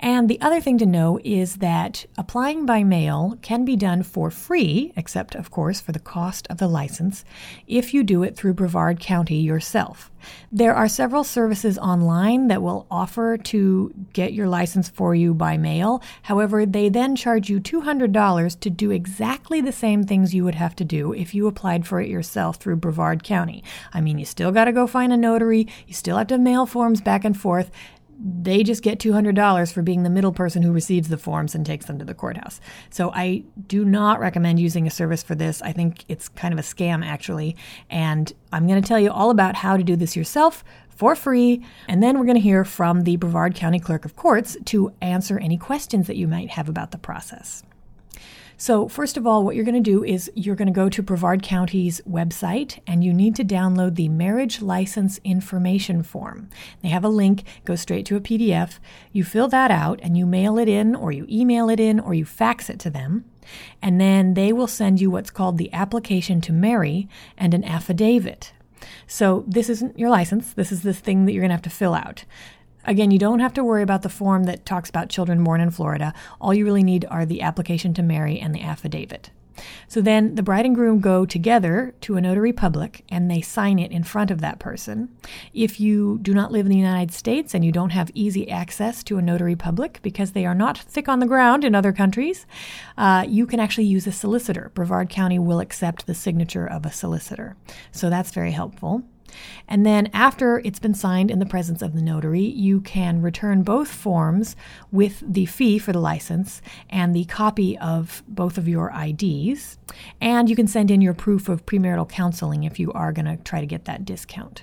And 0.00 0.28
the 0.28 0.40
other 0.40 0.60
thing 0.60 0.78
to 0.78 0.86
know 0.86 1.18
is 1.24 1.56
that 1.56 2.06
applying 2.16 2.66
by 2.66 2.84
mail 2.84 3.38
can 3.42 3.64
be 3.64 3.76
done 3.76 4.02
for 4.02 4.30
free, 4.30 4.92
except, 4.96 5.34
of 5.34 5.50
course, 5.50 5.80
for 5.80 5.92
the 5.92 5.98
cost 5.98 6.46
of 6.48 6.58
the 6.58 6.68
license, 6.68 7.24
if 7.66 7.92
you 7.92 8.02
do 8.02 8.22
it 8.22 8.36
through 8.36 8.54
Brevard 8.54 9.00
County 9.00 9.40
yourself. 9.40 10.10
There 10.50 10.74
are 10.74 10.88
several 10.88 11.24
services 11.24 11.78
online 11.78 12.48
that 12.48 12.62
will 12.62 12.86
offer 12.90 13.36
to 13.36 13.92
get 14.12 14.32
your 14.32 14.48
license 14.48 14.88
for 14.88 15.14
you 15.14 15.34
by 15.34 15.56
mail. 15.56 16.02
However, 16.22 16.66
they 16.66 16.88
then 16.88 17.16
charge 17.16 17.48
you 17.48 17.60
$200 17.60 18.60
to 18.60 18.70
do 18.70 18.90
exactly 18.90 19.60
the 19.60 19.72
same 19.72 20.04
things 20.04 20.34
you 20.34 20.44
would 20.44 20.54
have 20.54 20.76
to 20.76 20.84
do 20.84 21.12
if 21.12 21.34
you 21.34 21.46
applied 21.46 21.86
for 21.86 22.00
it 22.00 22.08
yourself 22.08 22.56
through 22.56 22.76
Brevard 22.76 23.22
County. 23.22 23.62
I 23.92 24.00
mean, 24.00 24.18
you 24.18 24.24
still 24.24 24.52
got 24.52 24.64
to 24.64 24.72
go 24.72 24.86
find 24.86 25.12
a 25.12 25.16
notary, 25.16 25.66
you 25.86 25.94
still 25.94 26.16
have 26.16 26.26
to 26.28 26.38
mail 26.38 26.66
forms 26.66 27.00
back 27.00 27.24
and 27.24 27.38
forth, 27.38 27.70
they 28.20 28.62
just 28.64 28.82
get 28.82 28.98
$200 28.98 29.72
for 29.72 29.82
being 29.82 30.02
the 30.02 30.10
middle 30.10 30.32
person 30.32 30.62
who 30.62 30.72
receives 30.72 31.08
the 31.08 31.16
forms 31.16 31.54
and 31.54 31.64
takes 31.64 31.86
them 31.86 31.98
to 31.98 32.04
the 32.04 32.14
courthouse. 32.14 32.60
So 32.90 33.12
I 33.12 33.44
do 33.66 33.84
not 33.84 34.18
recommend 34.18 34.58
using 34.58 34.86
a 34.86 34.90
service 34.90 35.22
for 35.22 35.34
this. 35.34 35.62
I 35.62 35.72
think 35.72 36.04
it's 36.08 36.28
kind 36.28 36.52
of 36.52 36.58
a 36.58 36.62
scam, 36.62 37.04
actually. 37.04 37.56
And 37.90 38.32
I'm 38.52 38.66
going 38.66 38.82
to 38.82 38.86
tell 38.86 38.98
you 38.98 39.12
all 39.12 39.30
about 39.30 39.54
how 39.54 39.76
to 39.76 39.84
do 39.84 39.94
this 39.94 40.16
yourself 40.16 40.64
for 40.88 41.14
free. 41.14 41.64
And 41.86 42.02
then 42.02 42.18
we're 42.18 42.26
going 42.26 42.34
to 42.34 42.40
hear 42.40 42.64
from 42.64 43.02
the 43.02 43.16
Brevard 43.16 43.54
County 43.54 43.78
Clerk 43.78 44.04
of 44.04 44.16
Courts 44.16 44.56
to 44.66 44.92
answer 45.00 45.38
any 45.38 45.56
questions 45.56 46.08
that 46.08 46.16
you 46.16 46.26
might 46.26 46.50
have 46.50 46.68
about 46.68 46.90
the 46.90 46.98
process. 46.98 47.62
So, 48.60 48.88
first 48.88 49.16
of 49.16 49.24
all, 49.24 49.44
what 49.44 49.54
you're 49.54 49.64
going 49.64 49.80
to 49.80 49.90
do 49.90 50.02
is 50.02 50.32
you're 50.34 50.56
going 50.56 50.66
to 50.66 50.72
go 50.72 50.88
to 50.88 51.00
Brevard 51.00 51.44
County's 51.44 52.00
website 52.00 52.80
and 52.88 53.04
you 53.04 53.14
need 53.14 53.36
to 53.36 53.44
download 53.44 53.94
the 53.94 54.08
marriage 54.08 54.60
license 54.60 55.20
information 55.22 56.02
form. 56.02 56.48
They 56.82 56.88
have 56.88 57.04
a 57.04 57.08
link, 57.08 57.44
go 57.64 57.76
straight 57.76 58.04
to 58.06 58.16
a 58.16 58.20
PDF. 58.20 58.80
You 59.12 59.22
fill 59.22 59.46
that 59.46 59.70
out 59.70 60.00
and 60.02 60.18
you 60.18 60.26
mail 60.26 60.58
it 60.58 60.68
in, 60.68 60.96
or 60.96 61.12
you 61.12 61.24
email 61.30 61.70
it 61.70 61.78
in, 61.78 62.00
or 62.00 62.14
you 62.14 62.24
fax 62.24 62.68
it 62.68 62.80
to 62.80 62.90
them. 62.90 63.26
And 63.80 64.00
then 64.00 64.34
they 64.34 64.52
will 64.52 64.66
send 64.66 65.00
you 65.00 65.08
what's 65.08 65.30
called 65.30 65.56
the 65.56 65.72
application 65.72 66.40
to 66.40 66.52
marry 66.52 67.08
and 67.36 67.54
an 67.54 67.62
affidavit. 67.62 68.52
So, 69.06 69.44
this 69.46 69.68
isn't 69.68 69.98
your 69.98 70.10
license. 70.10 70.52
This 70.52 70.72
is 70.72 70.82
this 70.82 70.98
thing 70.98 71.26
that 71.26 71.32
you're 71.32 71.42
going 71.42 71.50
to 71.50 71.54
have 71.54 71.62
to 71.62 71.70
fill 71.70 71.94
out. 71.94 72.24
Again, 72.88 73.10
you 73.10 73.18
don't 73.18 73.40
have 73.40 73.52
to 73.52 73.62
worry 73.62 73.82
about 73.82 74.00
the 74.00 74.08
form 74.08 74.44
that 74.44 74.64
talks 74.64 74.88
about 74.88 75.10
children 75.10 75.44
born 75.44 75.60
in 75.60 75.70
Florida. 75.70 76.14
All 76.40 76.54
you 76.54 76.64
really 76.64 76.82
need 76.82 77.04
are 77.10 77.26
the 77.26 77.42
application 77.42 77.92
to 77.92 78.02
marry 78.02 78.40
and 78.40 78.54
the 78.54 78.62
affidavit. 78.62 79.28
So 79.88 80.00
then 80.00 80.36
the 80.36 80.42
bride 80.42 80.64
and 80.64 80.74
groom 80.74 81.00
go 81.00 81.26
together 81.26 81.94
to 82.00 82.16
a 82.16 82.20
notary 82.22 82.52
public 82.54 83.04
and 83.10 83.30
they 83.30 83.42
sign 83.42 83.78
it 83.78 83.90
in 83.90 84.04
front 84.04 84.30
of 84.30 84.40
that 84.40 84.58
person. 84.58 85.10
If 85.52 85.78
you 85.78 86.18
do 86.22 86.32
not 86.32 86.50
live 86.50 86.64
in 86.64 86.70
the 86.70 86.78
United 86.78 87.12
States 87.12 87.54
and 87.54 87.62
you 87.62 87.72
don't 87.72 87.90
have 87.90 88.10
easy 88.14 88.50
access 88.50 89.02
to 89.04 89.18
a 89.18 89.22
notary 89.22 89.56
public 89.56 90.00
because 90.00 90.32
they 90.32 90.46
are 90.46 90.54
not 90.54 90.78
thick 90.78 91.10
on 91.10 91.18
the 91.18 91.26
ground 91.26 91.64
in 91.64 91.74
other 91.74 91.92
countries, 91.92 92.46
uh, 92.96 93.26
you 93.28 93.44
can 93.44 93.60
actually 93.60 93.84
use 93.84 94.06
a 94.06 94.12
solicitor. 94.12 94.70
Brevard 94.72 95.10
County 95.10 95.38
will 95.38 95.60
accept 95.60 96.06
the 96.06 96.14
signature 96.14 96.66
of 96.66 96.86
a 96.86 96.92
solicitor. 96.92 97.54
So 97.92 98.08
that's 98.08 98.30
very 98.30 98.52
helpful. 98.52 99.02
And 99.66 99.84
then, 99.84 100.08
after 100.12 100.58
it's 100.64 100.78
been 100.78 100.94
signed 100.94 101.30
in 101.30 101.38
the 101.38 101.46
presence 101.46 101.82
of 101.82 101.94
the 101.94 102.02
notary, 102.02 102.44
you 102.44 102.80
can 102.80 103.22
return 103.22 103.62
both 103.62 103.88
forms 103.88 104.56
with 104.90 105.22
the 105.26 105.46
fee 105.46 105.78
for 105.78 105.92
the 105.92 106.00
license 106.00 106.62
and 106.88 107.14
the 107.14 107.24
copy 107.26 107.76
of 107.78 108.22
both 108.28 108.58
of 108.58 108.68
your 108.68 108.92
IDs. 108.92 109.78
And 110.20 110.48
you 110.48 110.56
can 110.56 110.66
send 110.66 110.90
in 110.90 111.00
your 111.00 111.14
proof 111.14 111.48
of 111.48 111.66
premarital 111.66 112.08
counseling 112.08 112.64
if 112.64 112.78
you 112.78 112.92
are 112.92 113.12
going 113.12 113.26
to 113.26 113.36
try 113.42 113.60
to 113.60 113.66
get 113.66 113.84
that 113.84 114.04
discount. 114.04 114.62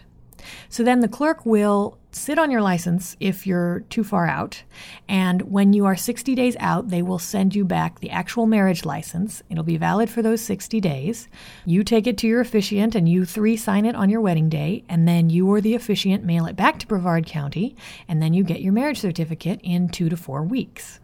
So 0.69 0.83
then 0.83 0.99
the 0.99 1.07
clerk 1.07 1.45
will 1.45 1.97
sit 2.15 2.39
on 2.39 2.49
your 2.49 2.61
license 2.61 3.17
if 3.19 3.45
you're 3.45 3.81
too 3.89 4.03
far 4.03 4.25
out. 4.25 4.63
And 5.07 5.41
when 5.43 5.73
you 5.73 5.85
are 5.85 5.95
60 5.95 6.33
days 6.33 6.55
out, 6.59 6.89
they 6.89 7.01
will 7.01 7.19
send 7.19 7.53
you 7.53 7.65
back 7.65 7.99
the 7.99 8.09
actual 8.09 8.45
marriage 8.45 8.85
license. 8.85 9.43
It'll 9.49 9.63
be 9.63 9.77
valid 9.77 10.09
for 10.09 10.21
those 10.21 10.41
60 10.41 10.79
days. 10.79 11.27
You 11.65 11.83
take 11.83 12.07
it 12.07 12.17
to 12.19 12.27
your 12.27 12.39
officiant 12.39 12.95
and 12.95 13.09
you 13.09 13.25
three 13.25 13.57
sign 13.57 13.85
it 13.85 13.95
on 13.95 14.09
your 14.09 14.21
wedding 14.21 14.47
day. 14.47 14.85
And 14.87 15.07
then 15.07 15.29
you 15.29 15.47
or 15.49 15.59
the 15.59 15.75
officiant 15.75 16.23
mail 16.23 16.45
it 16.45 16.55
back 16.55 16.79
to 16.79 16.87
Brevard 16.87 17.25
County. 17.25 17.75
And 18.07 18.21
then 18.21 18.33
you 18.33 18.43
get 18.43 18.61
your 18.61 18.73
marriage 18.73 18.99
certificate 18.99 19.59
in 19.61 19.89
two 19.89 20.07
to 20.07 20.15
four 20.15 20.41
weeks. 20.41 21.01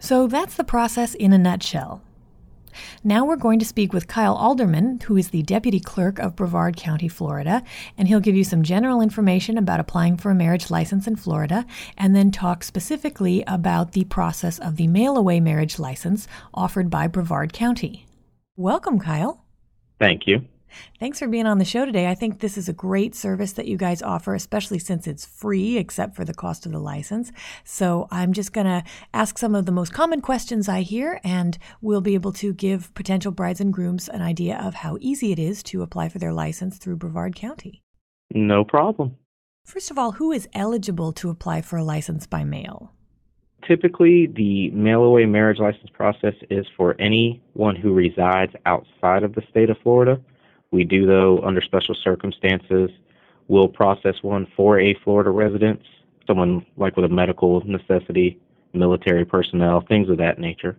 So 0.00 0.26
that's 0.26 0.56
the 0.56 0.64
process 0.64 1.14
in 1.14 1.32
a 1.32 1.38
nutshell. 1.38 2.02
Now 3.04 3.24
we're 3.24 3.36
going 3.36 3.58
to 3.58 3.64
speak 3.64 3.92
with 3.92 4.08
Kyle 4.08 4.34
Alderman, 4.34 5.00
who 5.00 5.16
is 5.16 5.30
the 5.30 5.42
Deputy 5.42 5.80
Clerk 5.80 6.18
of 6.18 6.36
Brevard 6.36 6.76
County, 6.76 7.08
Florida, 7.08 7.62
and 7.96 8.08
he'll 8.08 8.20
give 8.20 8.34
you 8.34 8.44
some 8.44 8.62
general 8.62 9.00
information 9.00 9.58
about 9.58 9.80
applying 9.80 10.16
for 10.16 10.30
a 10.30 10.34
marriage 10.34 10.70
license 10.70 11.06
in 11.06 11.16
Florida, 11.16 11.66
and 11.96 12.14
then 12.14 12.30
talk 12.30 12.62
specifically 12.64 13.42
about 13.46 13.92
the 13.92 14.04
process 14.04 14.58
of 14.58 14.76
the 14.76 14.86
mail 14.86 15.16
away 15.16 15.40
marriage 15.40 15.78
license 15.78 16.28
offered 16.54 16.90
by 16.90 17.06
Brevard 17.06 17.52
County. 17.52 18.06
Welcome, 18.56 18.98
Kyle. 18.98 19.44
Thank 19.98 20.26
you. 20.26 20.44
Thanks 20.98 21.18
for 21.18 21.28
being 21.28 21.46
on 21.46 21.58
the 21.58 21.64
show 21.64 21.84
today. 21.84 22.08
I 22.08 22.14
think 22.14 22.40
this 22.40 22.58
is 22.58 22.68
a 22.68 22.72
great 22.72 23.14
service 23.14 23.52
that 23.52 23.66
you 23.66 23.76
guys 23.76 24.02
offer, 24.02 24.34
especially 24.34 24.78
since 24.78 25.06
it's 25.06 25.24
free 25.24 25.76
except 25.76 26.16
for 26.16 26.24
the 26.24 26.34
cost 26.34 26.66
of 26.66 26.72
the 26.72 26.78
license. 26.78 27.32
So 27.64 28.08
I'm 28.10 28.32
just 28.32 28.52
going 28.52 28.66
to 28.66 28.84
ask 29.14 29.38
some 29.38 29.54
of 29.54 29.66
the 29.66 29.72
most 29.72 29.92
common 29.92 30.20
questions 30.20 30.68
I 30.68 30.82
hear, 30.82 31.20
and 31.24 31.58
we'll 31.80 32.00
be 32.00 32.14
able 32.14 32.32
to 32.34 32.52
give 32.52 32.92
potential 32.94 33.32
brides 33.32 33.60
and 33.60 33.72
grooms 33.72 34.08
an 34.08 34.22
idea 34.22 34.58
of 34.58 34.74
how 34.74 34.98
easy 35.00 35.32
it 35.32 35.38
is 35.38 35.62
to 35.64 35.82
apply 35.82 36.08
for 36.08 36.18
their 36.18 36.32
license 36.32 36.78
through 36.78 36.96
Brevard 36.96 37.34
County. 37.34 37.82
No 38.32 38.64
problem. 38.64 39.16
First 39.64 39.90
of 39.90 39.98
all, 39.98 40.12
who 40.12 40.32
is 40.32 40.48
eligible 40.54 41.12
to 41.12 41.30
apply 41.30 41.62
for 41.62 41.76
a 41.76 41.84
license 41.84 42.26
by 42.26 42.44
mail? 42.44 42.92
Typically, 43.68 44.26
the 44.26 44.70
mail 44.70 45.02
away 45.04 45.26
marriage 45.26 45.58
license 45.58 45.90
process 45.92 46.34
is 46.48 46.66
for 46.76 47.00
anyone 47.00 47.76
who 47.76 47.92
resides 47.92 48.52
outside 48.66 49.22
of 49.22 49.34
the 49.34 49.42
state 49.50 49.70
of 49.70 49.76
Florida. 49.82 50.20
We 50.70 50.84
do, 50.84 51.06
though, 51.06 51.40
under 51.44 51.60
special 51.60 51.94
circumstances, 52.02 52.90
will 53.48 53.68
process 53.68 54.14
one 54.22 54.46
for 54.56 54.78
a 54.78 54.94
Florida 55.02 55.30
resident, 55.30 55.80
someone 56.26 56.64
like 56.76 56.96
with 56.96 57.04
a 57.04 57.08
medical 57.08 57.60
necessity, 57.66 58.38
military 58.72 59.24
personnel, 59.24 59.84
things 59.88 60.08
of 60.08 60.18
that 60.18 60.38
nature. 60.38 60.78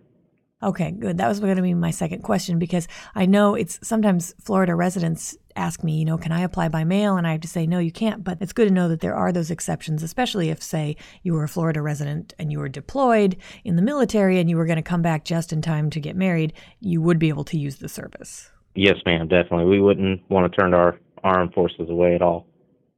Okay, 0.62 0.92
good. 0.92 1.18
That 1.18 1.28
was 1.28 1.40
going 1.40 1.56
to 1.56 1.62
be 1.62 1.74
my 1.74 1.90
second 1.90 2.22
question 2.22 2.60
because 2.60 2.86
I 3.16 3.26
know 3.26 3.56
it's 3.56 3.80
sometimes 3.82 4.32
Florida 4.40 4.76
residents 4.76 5.36
ask 5.56 5.82
me, 5.82 5.98
you 5.98 6.04
know, 6.04 6.16
can 6.16 6.30
I 6.30 6.42
apply 6.42 6.68
by 6.68 6.84
mail? 6.84 7.16
And 7.16 7.26
I 7.26 7.32
have 7.32 7.40
to 7.40 7.48
say, 7.48 7.66
no, 7.66 7.80
you 7.80 7.90
can't. 7.90 8.22
But 8.22 8.38
it's 8.40 8.52
good 8.52 8.68
to 8.68 8.74
know 8.74 8.88
that 8.88 9.00
there 9.00 9.16
are 9.16 9.32
those 9.32 9.50
exceptions, 9.50 10.04
especially 10.04 10.50
if, 10.50 10.62
say, 10.62 10.96
you 11.24 11.32
were 11.32 11.42
a 11.42 11.48
Florida 11.48 11.82
resident 11.82 12.32
and 12.38 12.52
you 12.52 12.60
were 12.60 12.68
deployed 12.68 13.36
in 13.64 13.74
the 13.74 13.82
military 13.82 14.38
and 14.38 14.48
you 14.48 14.56
were 14.56 14.66
going 14.66 14.76
to 14.76 14.82
come 14.82 15.02
back 15.02 15.24
just 15.24 15.52
in 15.52 15.62
time 15.62 15.90
to 15.90 16.00
get 16.00 16.14
married, 16.14 16.52
you 16.78 17.02
would 17.02 17.18
be 17.18 17.28
able 17.28 17.44
to 17.44 17.58
use 17.58 17.76
the 17.76 17.88
service. 17.88 18.52
Yes, 18.74 18.96
ma'am, 19.04 19.28
definitely. 19.28 19.66
We 19.66 19.80
wouldn't 19.80 20.22
want 20.30 20.50
to 20.50 20.58
turn 20.58 20.74
our 20.74 20.98
armed 21.22 21.52
forces 21.52 21.88
away 21.88 22.14
at 22.14 22.22
all. 22.22 22.46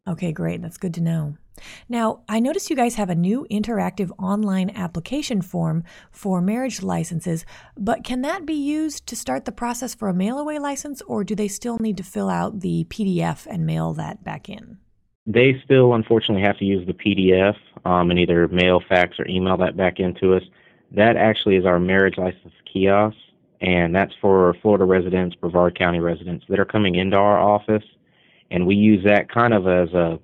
Okay, 0.06 0.32
great. 0.32 0.62
That's 0.62 0.76
good 0.76 0.94
to 0.94 1.00
know. 1.00 1.36
Now, 1.88 2.22
I 2.28 2.40
noticed 2.40 2.68
you 2.68 2.76
guys 2.76 2.96
have 2.96 3.10
a 3.10 3.14
new 3.14 3.46
interactive 3.50 4.10
online 4.18 4.70
application 4.70 5.40
form 5.40 5.84
for 6.10 6.40
marriage 6.40 6.82
licenses, 6.82 7.46
but 7.76 8.04
can 8.04 8.22
that 8.22 8.44
be 8.44 8.54
used 8.54 9.06
to 9.06 9.16
start 9.16 9.44
the 9.44 9.52
process 9.52 9.94
for 9.94 10.08
a 10.08 10.14
mail 10.14 10.38
away 10.38 10.58
license, 10.58 11.00
or 11.02 11.24
do 11.24 11.34
they 11.34 11.48
still 11.48 11.78
need 11.78 11.96
to 11.96 12.02
fill 12.02 12.28
out 12.28 12.60
the 12.60 12.84
PDF 12.90 13.46
and 13.48 13.64
mail 13.64 13.94
that 13.94 14.24
back 14.24 14.48
in? 14.48 14.78
They 15.26 15.60
still, 15.64 15.94
unfortunately, 15.94 16.42
have 16.42 16.58
to 16.58 16.64
use 16.64 16.86
the 16.86 16.92
PDF 16.92 17.56
um, 17.84 18.10
and 18.10 18.18
either 18.18 18.48
mail, 18.48 18.82
fax, 18.86 19.18
or 19.18 19.26
email 19.26 19.56
that 19.58 19.76
back 19.76 20.00
into 20.00 20.34
us. 20.34 20.42
That 20.90 21.16
actually 21.16 21.56
is 21.56 21.64
our 21.64 21.80
marriage 21.80 22.18
license 22.18 22.52
kiosk 22.70 23.16
and 23.60 23.94
that's 23.94 24.12
for 24.20 24.54
Florida 24.62 24.84
residents, 24.84 25.36
Brevard 25.36 25.78
County 25.78 26.00
residents 26.00 26.44
that 26.48 26.58
are 26.58 26.64
coming 26.64 26.96
into 26.96 27.16
our 27.16 27.38
office, 27.38 27.84
and 28.50 28.66
we 28.66 28.74
use 28.74 29.04
that 29.04 29.30
kind 29.32 29.54
of 29.54 29.66
as 29.66 29.92
a 29.94 30.18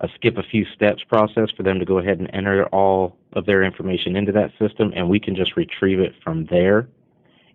a 0.00 0.08
skip 0.16 0.36
a 0.36 0.42
few 0.42 0.66
steps 0.74 1.02
process 1.04 1.48
for 1.56 1.62
them 1.62 1.78
to 1.78 1.84
go 1.84 1.98
ahead 1.98 2.18
and 2.18 2.28
enter 2.34 2.66
all 2.66 3.16
of 3.34 3.46
their 3.46 3.62
information 3.62 4.16
into 4.16 4.32
that 4.32 4.50
system, 4.58 4.92
and 4.96 5.08
we 5.08 5.20
can 5.20 5.34
just 5.36 5.56
retrieve 5.56 6.00
it 6.00 6.12
from 6.24 6.44
there 6.46 6.88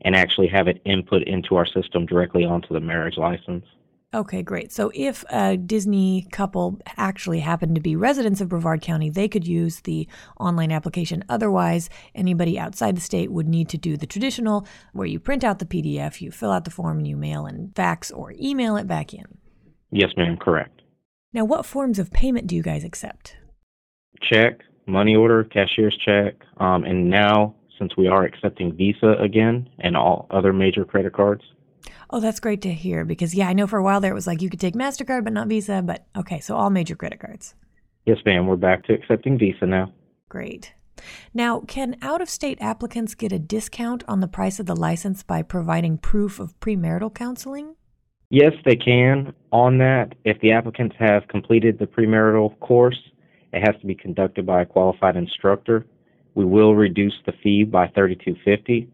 and 0.02 0.16
actually 0.16 0.48
have 0.48 0.68
it 0.68 0.82
input 0.86 1.24
into 1.24 1.56
our 1.56 1.66
system 1.66 2.06
directly 2.06 2.46
onto 2.46 2.74
the 2.74 2.80
marriage 2.80 3.18
license. 3.18 3.66
Okay, 4.14 4.42
great. 4.42 4.72
So 4.72 4.90
if 4.96 5.26
a 5.30 5.58
Disney 5.58 6.28
couple 6.32 6.80
actually 6.96 7.42
happened 7.42 7.76
to 7.76 7.82
be 7.82 7.98
residents 7.98 8.40
of 8.40 8.48
Brevard 8.48 8.82
County, 8.82 9.10
they 9.10 9.28
could 9.28 9.46
use 9.46 9.82
the 9.82 10.08
online 10.40 10.72
application. 10.72 11.26
Otherwise, 11.28 11.90
anybody 12.16 12.58
outside 12.58 12.96
the 12.96 13.02
state 13.02 13.32
would 13.32 13.48
need 13.48 13.68
to 13.70 13.78
do 13.78 13.98
the 13.98 14.08
traditional 14.08 14.66
where 14.94 15.08
you 15.08 15.20
print 15.20 15.44
out 15.44 15.60
the 15.60 15.66
PDF, 15.66 16.22
you 16.22 16.32
fill 16.32 16.52
out 16.52 16.64
the 16.64 16.72
form, 16.72 17.00
and 17.00 17.08
you 17.08 17.18
mail 17.18 17.46
and 17.46 17.76
fax 17.76 18.10
or 18.10 18.34
email 18.40 18.78
it 18.78 18.88
back 18.88 19.14
in. 19.14 19.26
Yes, 19.92 20.12
ma'am, 20.16 20.38
correct. 20.38 20.82
Now, 21.34 21.44
what 21.44 21.66
forms 21.66 22.00
of 22.00 22.12
payment 22.12 22.48
do 22.48 22.56
you 22.56 22.64
guys 22.64 22.86
accept? 22.86 23.36
Check, 24.22 24.62
money 24.86 25.18
order, 25.18 25.44
cashier's 25.44 25.98
check, 25.98 26.36
um, 26.58 26.86
and 26.86 27.10
now 27.10 27.56
since 27.78 27.96
we 27.98 28.08
are 28.08 28.24
accepting 28.24 28.74
Visa 28.76 29.16
again 29.20 29.70
and 29.80 29.96
all 29.96 30.28
other 30.32 30.54
major 30.54 30.86
credit 30.86 31.14
cards, 31.14 31.44
Oh, 32.10 32.20
that's 32.20 32.40
great 32.40 32.62
to 32.62 32.74
hear 32.74 33.04
because, 33.04 33.36
yeah, 33.36 33.50
I 33.50 33.54
know 33.54 33.68
for 33.68 33.78
a 33.78 33.84
while 33.84 34.00
there 34.00 34.12
it 34.12 34.16
was 34.16 34.28
like 34.28 34.42
you 34.42 34.50
could 34.50 34.60
take 34.60 34.76
MasterCard 34.76 35.24
but 35.24 35.34
not 35.34 35.48
Visa. 35.48 35.82
But 35.84 36.06
okay, 36.16 36.40
so 36.40 36.56
all 36.56 36.70
major 36.70 36.96
credit 36.96 37.20
cards. 37.20 37.54
Yes, 38.06 38.20
ma'am. 38.26 38.48
We're 38.48 38.56
back 38.56 38.86
to 38.86 38.94
accepting 38.94 39.38
Visa 39.38 39.66
now. 39.66 39.92
Great. 40.30 40.74
Now, 41.34 41.60
can 41.68 41.98
out 42.02 42.22
of 42.22 42.30
state 42.30 42.58
applicants 42.62 43.14
get 43.14 43.32
a 43.32 43.40
discount 43.40 44.04
on 44.08 44.20
the 44.22 44.28
price 44.28 44.60
of 44.60 44.66
the 44.66 44.76
license 44.76 45.22
by 45.22 45.42
providing 45.42 45.98
proof 45.98 46.40
of 46.40 46.60
premarital 46.60 47.14
counseling? 47.14 47.76
Yes, 48.30 48.54
they 48.66 48.76
can. 48.76 49.34
On 49.52 49.78
that, 49.78 50.16
if 50.26 50.40
the 50.42 50.52
applicants 50.52 50.96
have 51.00 51.28
completed 51.28 51.78
the 51.78 51.86
premarital 51.86 52.60
course, 52.60 53.00
it 53.54 53.60
has 53.66 53.80
to 53.82 53.88
be 53.88 53.96
conducted 53.96 54.46
by 54.46 54.62
a 54.62 54.66
qualified 54.66 55.16
instructor. 55.16 55.86
We 56.36 56.46
will 56.46 56.76
reduce 56.76 57.14
the 57.26 57.34
fee 57.44 57.64
by 57.64 57.88
thirty-two 57.88 58.36
fifty. 58.44 58.90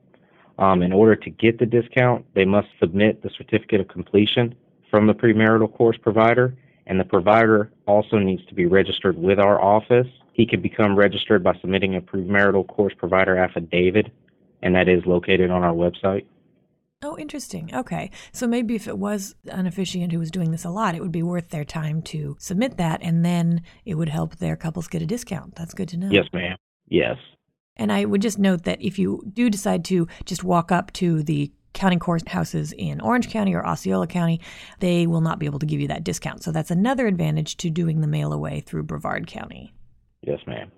Um, 0.60 0.82
in 0.84 0.94
order 0.94 1.16
to 1.16 1.30
get 1.30 1.60
the 1.60 1.66
discount, 1.66 2.26
they 2.36 2.46
must 2.46 2.68
submit 2.80 3.24
the 3.24 3.32
certificate 3.38 3.82
of 3.82 3.88
completion 3.88 4.56
from 4.92 5.08
the 5.08 5.14
premarital 5.14 5.74
course 5.76 5.98
provider, 5.98 6.56
and 6.86 7.00
the 7.00 7.06
provider 7.06 7.72
also 7.88 8.20
needs 8.20 8.46
to 8.46 8.54
be 8.54 8.66
registered 8.66 9.18
with 9.18 9.40
our 9.40 9.60
office. 9.62 10.08
He 10.34 10.46
can 10.46 10.62
become 10.62 10.96
registered 10.96 11.44
by 11.44 11.54
submitting 11.60 11.96
a 11.96 12.02
premarital 12.02 12.68
course 12.68 12.94
provider 12.98 13.38
affidavit, 13.38 14.12
and 14.62 14.76
that 14.76 14.88
is 14.88 15.04
located 15.06 15.50
on 15.50 15.64
our 15.64 15.74
website. 15.74 16.26
Oh, 17.02 17.18
interesting. 17.18 17.70
Okay. 17.74 18.12
So 18.32 18.48
maybe 18.48 18.76
if 18.76 18.88
it 18.88 18.98
was 18.98 19.36
an 19.52 19.68
officiant 19.68 20.14
who 20.14 20.20
was 20.20 20.32
doing 20.32 20.52
this 20.52 20.64
a 20.64 20.70
lot, 20.70 20.96
it 20.96 21.02
would 21.02 21.12
be 21.12 21.24
worth 21.24 21.50
their 21.50 21.66
time 21.66 22.02
to 22.04 22.38
submit 22.40 22.78
that, 22.78 23.02
and 23.04 23.26
then 23.26 23.62
it 23.86 23.96
would 23.96 24.10
help 24.10 24.38
their 24.38 24.56
couples 24.56 24.88
get 24.88 25.02
a 25.02 25.06
discount. 25.06 25.56
That's 25.56 25.74
good 25.74 25.90
to 25.90 25.98
know. 25.98 26.10
Yes, 26.12 26.28
ma'am. 26.32 26.56
Yes. 26.88 27.18
And 27.76 27.92
I 27.92 28.06
would 28.06 28.22
just 28.22 28.40
note 28.40 28.64
that 28.64 28.82
if 28.82 29.00
you 29.00 29.24
do 29.34 29.50
decide 29.50 29.84
to 29.86 30.08
just 30.26 30.44
walk 30.44 30.72
up 30.72 30.92
to 30.94 31.24
the 31.24 31.52
county 31.74 31.98
courthouses 31.98 32.72
in 32.78 33.02
Orange 33.02 33.30
County 33.30 33.54
or 33.54 33.66
Osceola 33.66 34.08
County, 34.08 34.40
they 34.80 35.08
will 35.08 35.22
not 35.22 35.40
be 35.40 35.48
able 35.48 35.60
to 35.60 35.66
give 35.66 35.82
you 35.82 35.88
that 35.88 36.04
discount. 36.04 36.44
So 36.44 36.52
that's 36.52 36.72
another 36.72 37.08
advantage 37.08 37.58
to 37.58 37.70
doing 37.70 38.02
the 38.02 38.08
mail 38.08 38.32
away 38.32 38.62
through 38.62 38.84
Brevard 38.84 39.28
County. 39.28 39.74
Yes, 40.22 40.40
ma'am. 40.46 40.72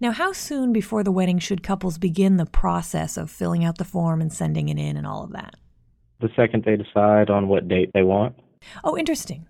Now, 0.00 0.10
how 0.10 0.32
soon 0.32 0.72
before 0.72 1.04
the 1.04 1.12
wedding 1.12 1.38
should 1.38 1.62
couples 1.62 1.98
begin 1.98 2.36
the 2.36 2.46
process 2.46 3.16
of 3.16 3.30
filling 3.30 3.64
out 3.64 3.78
the 3.78 3.84
form 3.84 4.20
and 4.20 4.32
sending 4.32 4.68
it 4.68 4.76
in 4.76 4.96
and 4.96 5.06
all 5.06 5.22
of 5.22 5.32
that? 5.32 5.54
The 6.20 6.28
second 6.34 6.64
they 6.64 6.76
decide 6.76 7.30
on 7.30 7.48
what 7.48 7.68
date 7.68 7.90
they 7.94 8.02
want. 8.02 8.34
Oh, 8.82 8.98
interesting. 8.98 9.46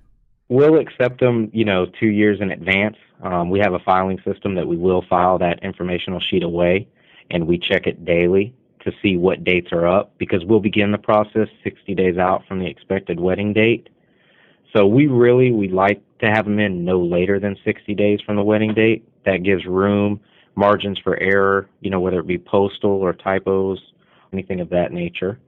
We'll 0.54 0.78
accept 0.78 1.18
them, 1.18 1.50
you 1.52 1.64
know, 1.64 1.84
two 1.98 2.06
years 2.06 2.40
in 2.40 2.52
advance. 2.52 2.96
Um, 3.24 3.50
we 3.50 3.58
have 3.58 3.72
a 3.74 3.80
filing 3.80 4.20
system 4.24 4.54
that 4.54 4.68
we 4.68 4.76
will 4.76 5.02
file 5.10 5.36
that 5.38 5.64
informational 5.64 6.20
sheet 6.20 6.44
away, 6.44 6.86
and 7.32 7.48
we 7.48 7.58
check 7.58 7.88
it 7.88 8.04
daily 8.04 8.54
to 8.84 8.92
see 9.02 9.16
what 9.16 9.42
dates 9.42 9.72
are 9.72 9.84
up 9.84 10.16
because 10.16 10.44
we'll 10.44 10.60
begin 10.60 10.92
the 10.92 10.98
process 10.98 11.48
60 11.64 11.96
days 11.96 12.18
out 12.18 12.46
from 12.46 12.60
the 12.60 12.68
expected 12.68 13.18
wedding 13.18 13.52
date. 13.52 13.88
So 14.72 14.86
we 14.86 15.08
really 15.08 15.50
we 15.50 15.68
like 15.68 16.00
to 16.20 16.26
have 16.26 16.44
them 16.44 16.60
in 16.60 16.84
no 16.84 17.00
later 17.00 17.40
than 17.40 17.56
60 17.64 17.92
days 17.96 18.20
from 18.24 18.36
the 18.36 18.44
wedding 18.44 18.74
date. 18.74 19.04
That 19.24 19.38
gives 19.38 19.66
room, 19.66 20.20
margins 20.54 21.00
for 21.00 21.16
error, 21.16 21.68
you 21.80 21.90
know, 21.90 21.98
whether 21.98 22.20
it 22.20 22.28
be 22.28 22.38
postal 22.38 22.92
or 22.92 23.12
typos, 23.12 23.80
anything 24.32 24.60
of 24.60 24.70
that 24.70 24.92
nature. 24.92 25.40